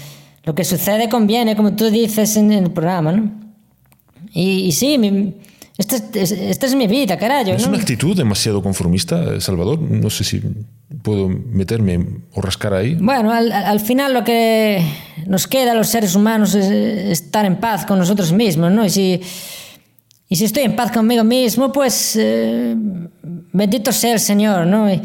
lo 0.42 0.54
que 0.54 0.64
sucede 0.64 1.08
conviene, 1.08 1.54
como 1.56 1.74
tú 1.74 1.88
dices 1.88 2.36
en 2.36 2.52
el 2.52 2.70
programa, 2.72 3.12
¿no? 3.12 3.30
Y 4.34 4.72
sí, 4.72 4.98
mi- 4.98 5.32
esta, 5.76 5.96
es- 6.18 6.30
esta 6.32 6.66
es 6.66 6.74
mi 6.74 6.86
vida, 6.86 7.16
carajo, 7.18 7.50
¿Es 7.50 7.62
¿no? 7.62 7.68
una 7.70 7.78
actitud 7.78 8.16
demasiado 8.16 8.62
conformista, 8.62 9.40
Salvador? 9.40 9.80
No 9.80 10.08
sé 10.10 10.22
si 10.24 10.40
puedo 11.02 11.28
meterme 11.28 12.06
o 12.32 12.40
rascar 12.40 12.74
ahí. 12.74 12.94
Bueno, 12.94 13.32
al, 13.32 13.50
al- 13.50 13.64
al 13.64 13.80
final 13.80 14.14
lo 14.14 14.22
que 14.24 14.80
nos 15.26 15.46
queda 15.48 15.72
a 15.72 15.74
los 15.74 15.88
seres 15.88 16.14
humanos 16.14 16.54
es 16.54 16.66
estar 16.70 17.44
en 17.44 17.56
paz 17.56 17.84
con 17.86 17.98
nosotros 17.98 18.32
mismos, 18.32 18.70
¿no? 18.70 18.84
Y 18.84 18.90
si, 18.90 19.20
y 20.28 20.36
si 20.36 20.44
estoy 20.44 20.62
en 20.64 20.76
paz 20.76 20.92
conmigo 20.92 21.24
mismo, 21.24 21.72
pues 21.72 22.16
eh, 22.20 22.76
bendito 23.52 23.90
sea 23.92 24.12
el 24.12 24.20
Señor, 24.20 24.66
¿no? 24.66 24.92
Y 24.92 25.00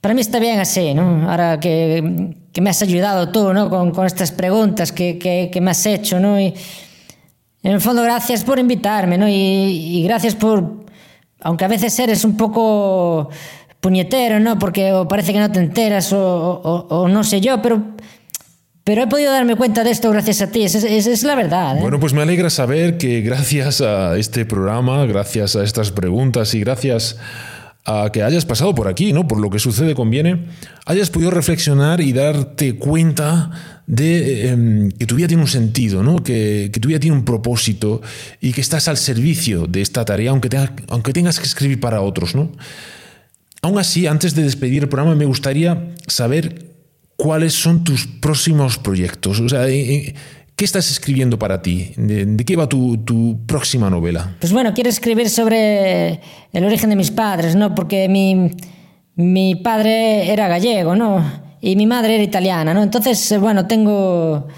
para 0.00 0.14
mí 0.14 0.20
está 0.20 0.38
bien 0.38 0.58
así, 0.60 0.94
¿no? 0.94 1.30
Ahora 1.30 1.60
que, 1.60 2.34
que 2.52 2.60
me 2.60 2.70
has 2.70 2.80
ayudado 2.82 3.30
tú, 3.30 3.52
¿no? 3.52 3.68
Con, 3.70 3.90
con 3.90 4.06
estas 4.06 4.32
preguntas 4.32 4.92
que, 4.92 5.18
que, 5.18 5.50
que 5.52 5.60
me 5.60 5.70
has 5.70 5.84
hecho, 5.86 6.20
¿no? 6.20 6.38
Y 6.40 6.52
en 7.64 7.72
el 7.72 7.80
fondo, 7.80 8.02
gracias 8.02 8.44
por 8.44 8.58
invitarme, 8.58 9.16
¿no? 9.16 9.26
Y, 9.26 10.02
gracias 10.04 10.34
por, 10.34 10.84
aunque 11.40 11.64
a 11.64 11.68
veces 11.68 11.98
eres 11.98 12.22
un 12.22 12.36
poco 12.36 13.30
puñetero, 13.80 14.38
¿no? 14.38 14.58
Porque 14.58 14.92
parece 15.08 15.32
que 15.32 15.38
no 15.38 15.50
te 15.50 15.60
enteras 15.60 16.12
o, 16.12 17.06
no 17.10 17.24
sé 17.24 17.40
yo, 17.40 17.62
pero, 17.62 17.82
pero 18.84 19.04
he 19.04 19.06
podido 19.06 19.32
darme 19.32 19.56
cuenta 19.56 19.82
de 19.82 19.92
esto 19.92 20.10
gracias 20.10 20.42
a 20.42 20.50
ti. 20.50 20.62
Es, 20.62 20.74
es 20.74 21.22
la 21.22 21.34
verdad. 21.34 21.78
¿eh? 21.78 21.80
Bueno, 21.80 21.98
pues 21.98 22.12
me 22.12 22.20
alegra 22.20 22.50
saber 22.50 22.98
que 22.98 23.22
gracias 23.22 23.80
a 23.80 24.18
este 24.18 24.44
programa, 24.44 25.06
gracias 25.06 25.56
a 25.56 25.64
estas 25.64 25.90
preguntas 25.90 26.52
y 26.52 26.60
gracias 26.60 27.16
a 27.86 28.10
que 28.12 28.22
hayas 28.22 28.46
pasado 28.46 28.74
por 28.74 28.88
aquí, 28.88 29.12
¿no? 29.12 29.28
Por 29.28 29.38
lo 29.40 29.50
que 29.50 29.58
sucede 29.58 29.94
conviene, 29.94 30.46
hayas 30.86 31.10
podido 31.10 31.30
reflexionar 31.30 32.00
y 32.00 32.12
darte 32.12 32.76
cuenta 32.76 33.50
de 33.86 34.48
em, 34.48 34.90
que 34.90 35.04
tu 35.06 35.16
vida 35.16 35.28
tiene 35.28 35.42
un 35.42 35.48
sentido, 35.48 36.02
¿no? 36.02 36.22
Que, 36.22 36.70
que 36.72 36.80
tu 36.80 36.88
vida 36.88 36.98
tiene 36.98 37.16
un 37.16 37.24
propósito 37.26 38.00
y 38.40 38.52
que 38.52 38.62
estás 38.62 38.88
al 38.88 38.96
servicio 38.96 39.66
de 39.66 39.82
esta 39.82 40.04
tarea, 40.06 40.30
aunque, 40.30 40.48
tenga- 40.48 40.72
aunque 40.88 41.12
tengas 41.12 41.38
que 41.38 41.44
escribir 41.44 41.78
para 41.80 42.00
otros, 42.00 42.34
¿no? 42.34 42.50
Aún 43.60 43.78
así, 43.78 44.06
antes 44.06 44.34
de 44.34 44.42
despedir 44.44 44.82
el 44.82 44.88
programa, 44.88 45.14
me 45.14 45.24
gustaría 45.26 45.94
saber 46.06 46.70
cuáles 47.16 47.52
son 47.54 47.84
tus 47.84 48.06
próximos 48.06 48.78
proyectos. 48.78 49.40
O 49.40 49.48
sea, 49.48 49.68
eh, 49.68 49.80
eh, 49.96 50.14
¿qué 50.56 50.64
estás 50.64 50.90
escribiendo 50.90 51.38
para 51.38 51.62
ti? 51.62 51.92
¿De, 51.96 52.26
de 52.26 52.44
qué 52.44 52.56
va 52.56 52.68
tu, 52.68 52.98
tu 52.98 53.44
próxima 53.46 53.90
novela? 53.90 54.36
Pues 54.40 54.52
bueno, 54.52 54.72
quiero 54.74 54.90
escribir 54.90 55.30
sobre 55.30 56.20
el 56.52 56.64
origen 56.64 56.90
de 56.90 56.96
mis 56.96 57.10
padres, 57.10 57.56
¿no? 57.56 57.74
Porque 57.74 58.08
mi, 58.08 58.50
mi 59.16 59.54
padre 59.56 60.32
era 60.32 60.48
gallego, 60.48 60.94
¿no? 60.94 61.44
y 61.64 61.76
mi 61.76 61.86
madre 61.86 62.16
era 62.16 62.22
italiana, 62.22 62.74
¿no? 62.74 62.82
Entonces, 62.82 63.32
eh, 63.32 63.38
bueno, 63.38 63.66
tengo, 63.66 64.48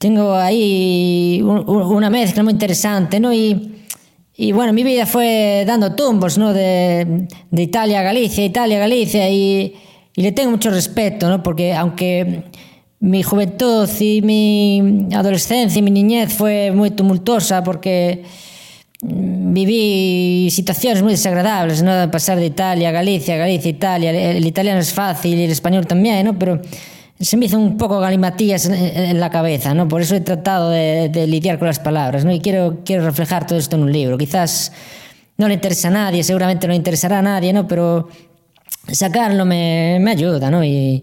tengo 0.00 0.34
ahí 0.34 1.40
una 1.40 2.10
mezcla 2.10 2.42
muy 2.42 2.54
interesante, 2.54 3.20
¿no? 3.20 3.32
Y, 3.32 3.76
y 4.36 4.50
bueno, 4.50 4.72
mi 4.72 4.82
vida 4.82 5.06
fue 5.06 5.62
dando 5.64 5.94
tumbos, 5.94 6.38
¿no? 6.38 6.52
De, 6.52 7.28
de 7.48 7.62
Italia 7.62 8.00
a 8.00 8.02
Galicia, 8.02 8.44
Italia 8.44 8.78
a 8.78 8.80
Galicia, 8.80 9.30
y, 9.30 9.72
y, 10.16 10.22
le 10.22 10.32
tengo 10.32 10.50
mucho 10.50 10.70
respeto, 10.70 11.28
¿no? 11.28 11.44
Porque 11.44 11.74
aunque 11.74 12.42
mi 13.02 13.24
juventud 13.24 13.88
y 13.98 14.22
mi 14.22 15.08
adolescencia 15.12 15.76
y 15.80 15.82
mi 15.82 15.90
niñez 15.90 16.32
fue 16.32 16.70
muy 16.70 16.92
tumultuosa, 16.92 17.64
porque 17.64 18.22
viví 19.02 20.48
situaciones 20.52 21.02
muy 21.02 21.10
desagradables, 21.10 21.82
¿no? 21.82 22.08
Pasar 22.12 22.38
de 22.38 22.46
Italia 22.46 22.90
a 22.90 22.92
Galicia, 22.92 23.36
Galicia, 23.36 23.70
Italia. 23.70 24.12
El 24.12 24.46
italiano 24.46 24.78
es 24.78 24.92
fácil 24.92 25.36
y 25.36 25.42
el 25.42 25.50
español 25.50 25.84
también, 25.84 26.24
¿no? 26.24 26.38
Pero 26.38 26.62
se 27.18 27.36
me 27.36 27.46
hizo 27.46 27.58
un 27.58 27.76
poco 27.76 27.98
galimatías 27.98 28.66
en 28.66 29.18
la 29.18 29.30
cabeza, 29.30 29.74
¿no? 29.74 29.88
Por 29.88 30.00
eso 30.00 30.14
he 30.14 30.20
tratado 30.20 30.70
de, 30.70 31.08
de, 31.08 31.26
lidiar 31.26 31.58
con 31.58 31.66
las 31.66 31.80
palabras, 31.80 32.24
¿no? 32.24 32.32
Y 32.32 32.38
quiero, 32.38 32.82
quiero 32.84 33.04
reflejar 33.04 33.48
todo 33.48 33.58
esto 33.58 33.74
en 33.74 33.82
un 33.82 33.92
libro. 33.92 34.16
Quizás 34.16 34.70
no 35.38 35.48
le 35.48 35.54
interesa 35.54 35.88
a 35.88 35.90
nadie, 35.90 36.22
seguramente 36.22 36.68
no 36.68 36.74
interesará 36.74 37.18
a 37.18 37.22
nadie, 37.22 37.52
¿no? 37.52 37.66
Pero 37.66 38.08
sacarlo 38.92 39.44
me, 39.44 39.98
me 40.00 40.12
ayuda, 40.12 40.52
¿no? 40.52 40.62
Y, 40.62 41.02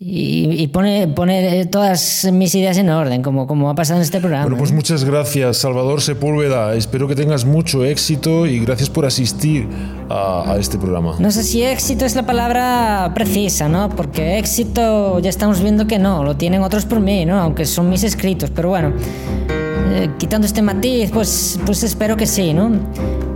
y, 0.00 0.68
poner, 0.68 1.12
poner 1.12 1.66
todas 1.66 2.28
mis 2.32 2.54
ideas 2.54 2.76
en 2.78 2.88
orden, 2.88 3.20
como, 3.20 3.48
como 3.48 3.68
ha 3.68 3.74
pasado 3.74 3.98
en 3.98 4.04
este 4.04 4.20
programa. 4.20 4.44
Bueno, 4.44 4.56
pues 4.56 4.70
muchas 4.70 5.02
gracias, 5.02 5.56
Salvador 5.56 6.00
Sepúlveda. 6.00 6.74
Espero 6.74 7.08
que 7.08 7.16
tengas 7.16 7.44
mucho 7.44 7.84
éxito 7.84 8.46
y 8.46 8.60
gracias 8.60 8.90
por 8.90 9.06
asistir 9.06 9.66
a, 10.08 10.52
a, 10.52 10.58
este 10.58 10.78
programa. 10.78 11.16
No 11.18 11.32
sé 11.32 11.42
si 11.42 11.64
éxito 11.64 12.04
es 12.04 12.14
la 12.14 12.24
palabra 12.24 13.10
precisa, 13.12 13.68
¿no? 13.68 13.88
Porque 13.88 14.38
éxito 14.38 15.18
ya 15.18 15.30
estamos 15.30 15.60
viendo 15.60 15.88
que 15.88 15.98
no, 15.98 16.22
lo 16.22 16.36
tienen 16.36 16.62
otros 16.62 16.84
por 16.84 17.00
mí, 17.00 17.26
¿no? 17.26 17.40
Aunque 17.40 17.64
son 17.64 17.90
mis 17.90 18.04
escritos, 18.04 18.50
pero 18.50 18.68
bueno, 18.68 18.92
eh, 19.90 20.10
quitando 20.18 20.46
este 20.46 20.62
matiz, 20.62 21.10
pues, 21.10 21.58
pues 21.64 21.82
espero 21.82 22.16
que 22.16 22.26
sí, 22.26 22.52
¿no? 22.52 22.70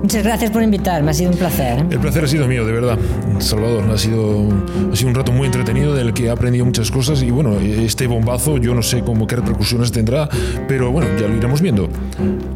Muchas 0.02 0.24
gracias 0.24 0.50
por 0.50 0.62
invitarme, 0.62 1.10
ha 1.10 1.14
sido 1.14 1.30
un 1.30 1.36
placer. 1.36 1.78
¿eh? 1.78 1.86
El 1.90 1.98
placer 1.98 2.24
ha 2.24 2.28
sido 2.28 2.48
mío, 2.48 2.66
de 2.66 2.72
verdad. 2.72 2.98
Salvador, 3.38 3.84
ha 3.90 3.98
sido, 3.98 4.48
ha 4.92 4.96
sido 4.96 5.08
un 5.08 5.14
rato 5.14 5.32
muy 5.32 5.46
entretenido 5.46 5.94
del 5.94 6.12
que 6.12 6.26
he 6.26 6.30
aprendido 6.30 6.64
muchas 6.64 6.90
cosas 6.90 7.22
y 7.22 7.30
bueno, 7.30 7.58
este 7.60 8.06
bombazo 8.06 8.58
yo 8.58 8.74
no 8.74 8.82
sé 8.82 9.02
cómo 9.02 9.26
qué 9.26 9.36
repercusiones 9.36 9.92
tendrá, 9.92 10.28
pero 10.66 10.90
bueno, 10.90 11.08
ya 11.20 11.28
lo 11.28 11.36
iremos 11.36 11.60
viendo. 11.60 11.88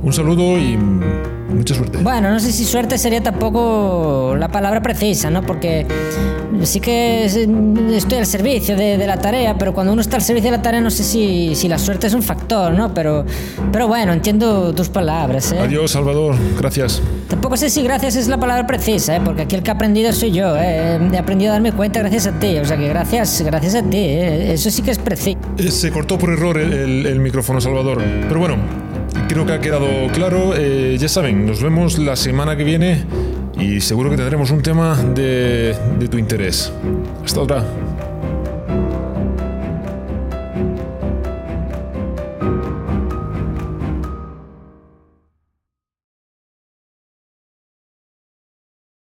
Un 0.02 0.12
saludo 0.12 0.58
y 0.58 0.76
mucha 0.76 1.74
suerte. 1.74 1.98
Bueno, 1.98 2.30
no 2.30 2.40
sé 2.40 2.52
si 2.52 2.64
suerte 2.64 2.98
sería 2.98 3.22
tampoco 3.22 4.34
la 4.38 4.48
palabra 4.48 4.82
precisa, 4.82 5.30
¿no? 5.30 5.42
Porque 5.42 5.86
sí 6.62 6.80
que 6.80 7.24
estoy 7.24 8.18
al 8.18 8.26
servicio 8.26 8.76
de, 8.76 8.96
de, 8.96 9.06
la 9.06 9.18
tarea, 9.18 9.56
pero 9.58 9.74
cuando 9.74 9.92
uno 9.92 10.02
está 10.02 10.16
al 10.16 10.22
servicio 10.22 10.50
de 10.50 10.56
la 10.56 10.62
tarea 10.62 10.80
no 10.80 10.90
sé 10.90 11.04
si, 11.04 11.54
si 11.54 11.68
la 11.68 11.78
suerte 11.78 12.06
es 12.06 12.14
un 12.14 12.22
factor, 12.22 12.72
¿no? 12.72 12.92
Pero, 12.94 13.24
pero 13.72 13.88
bueno, 13.88 13.95
entiendo 14.02 14.74
tus 14.74 14.88
palabras. 14.88 15.52
¿eh? 15.52 15.58
Adiós, 15.60 15.90
Salvador. 15.90 16.34
Gracias. 16.58 17.02
Tampoco 17.28 17.56
sé 17.56 17.70
si 17.70 17.82
gracias 17.82 18.16
es 18.16 18.28
la 18.28 18.38
palabra 18.38 18.66
precisa, 18.66 19.16
¿eh? 19.16 19.20
porque 19.24 19.42
aquí 19.42 19.56
el 19.56 19.62
que 19.62 19.70
ha 19.70 19.74
aprendido 19.74 20.12
soy 20.12 20.32
yo. 20.32 20.56
¿eh? 20.56 20.98
He 21.12 21.18
aprendido 21.18 21.50
a 21.50 21.54
darme 21.54 21.72
cuenta 21.72 22.00
gracias 22.00 22.26
a 22.26 22.38
ti. 22.38 22.56
O 22.58 22.64
sea 22.64 22.76
que 22.76 22.88
gracias, 22.88 23.42
gracias 23.42 23.74
a 23.74 23.82
ti. 23.82 23.98
¿eh? 23.98 24.52
Eso 24.52 24.70
sí 24.70 24.82
que 24.82 24.90
es 24.90 24.98
preciso. 24.98 25.38
Eh, 25.58 25.70
se 25.70 25.90
cortó 25.90 26.18
por 26.18 26.30
error 26.30 26.58
el, 26.58 26.72
el, 26.72 27.06
el, 27.06 27.20
micrófono, 27.20 27.60
Salvador. 27.60 28.02
Pero 28.28 28.40
bueno, 28.40 28.56
creo 29.28 29.46
que 29.46 29.52
ha 29.52 29.60
quedado 29.60 29.86
claro. 30.12 30.54
Eh, 30.56 30.96
ya 30.98 31.08
saben, 31.08 31.46
nos 31.46 31.62
vemos 31.62 31.98
la 31.98 32.16
semana 32.16 32.56
que 32.56 32.64
viene 32.64 33.04
y 33.58 33.80
seguro 33.80 34.10
que 34.10 34.16
tendremos 34.16 34.50
un 34.50 34.62
tema 34.62 34.96
de, 34.96 35.76
de 35.98 36.08
tu 36.08 36.18
interés. 36.18 36.72
Hasta 37.24 37.40
otra. 37.40 37.64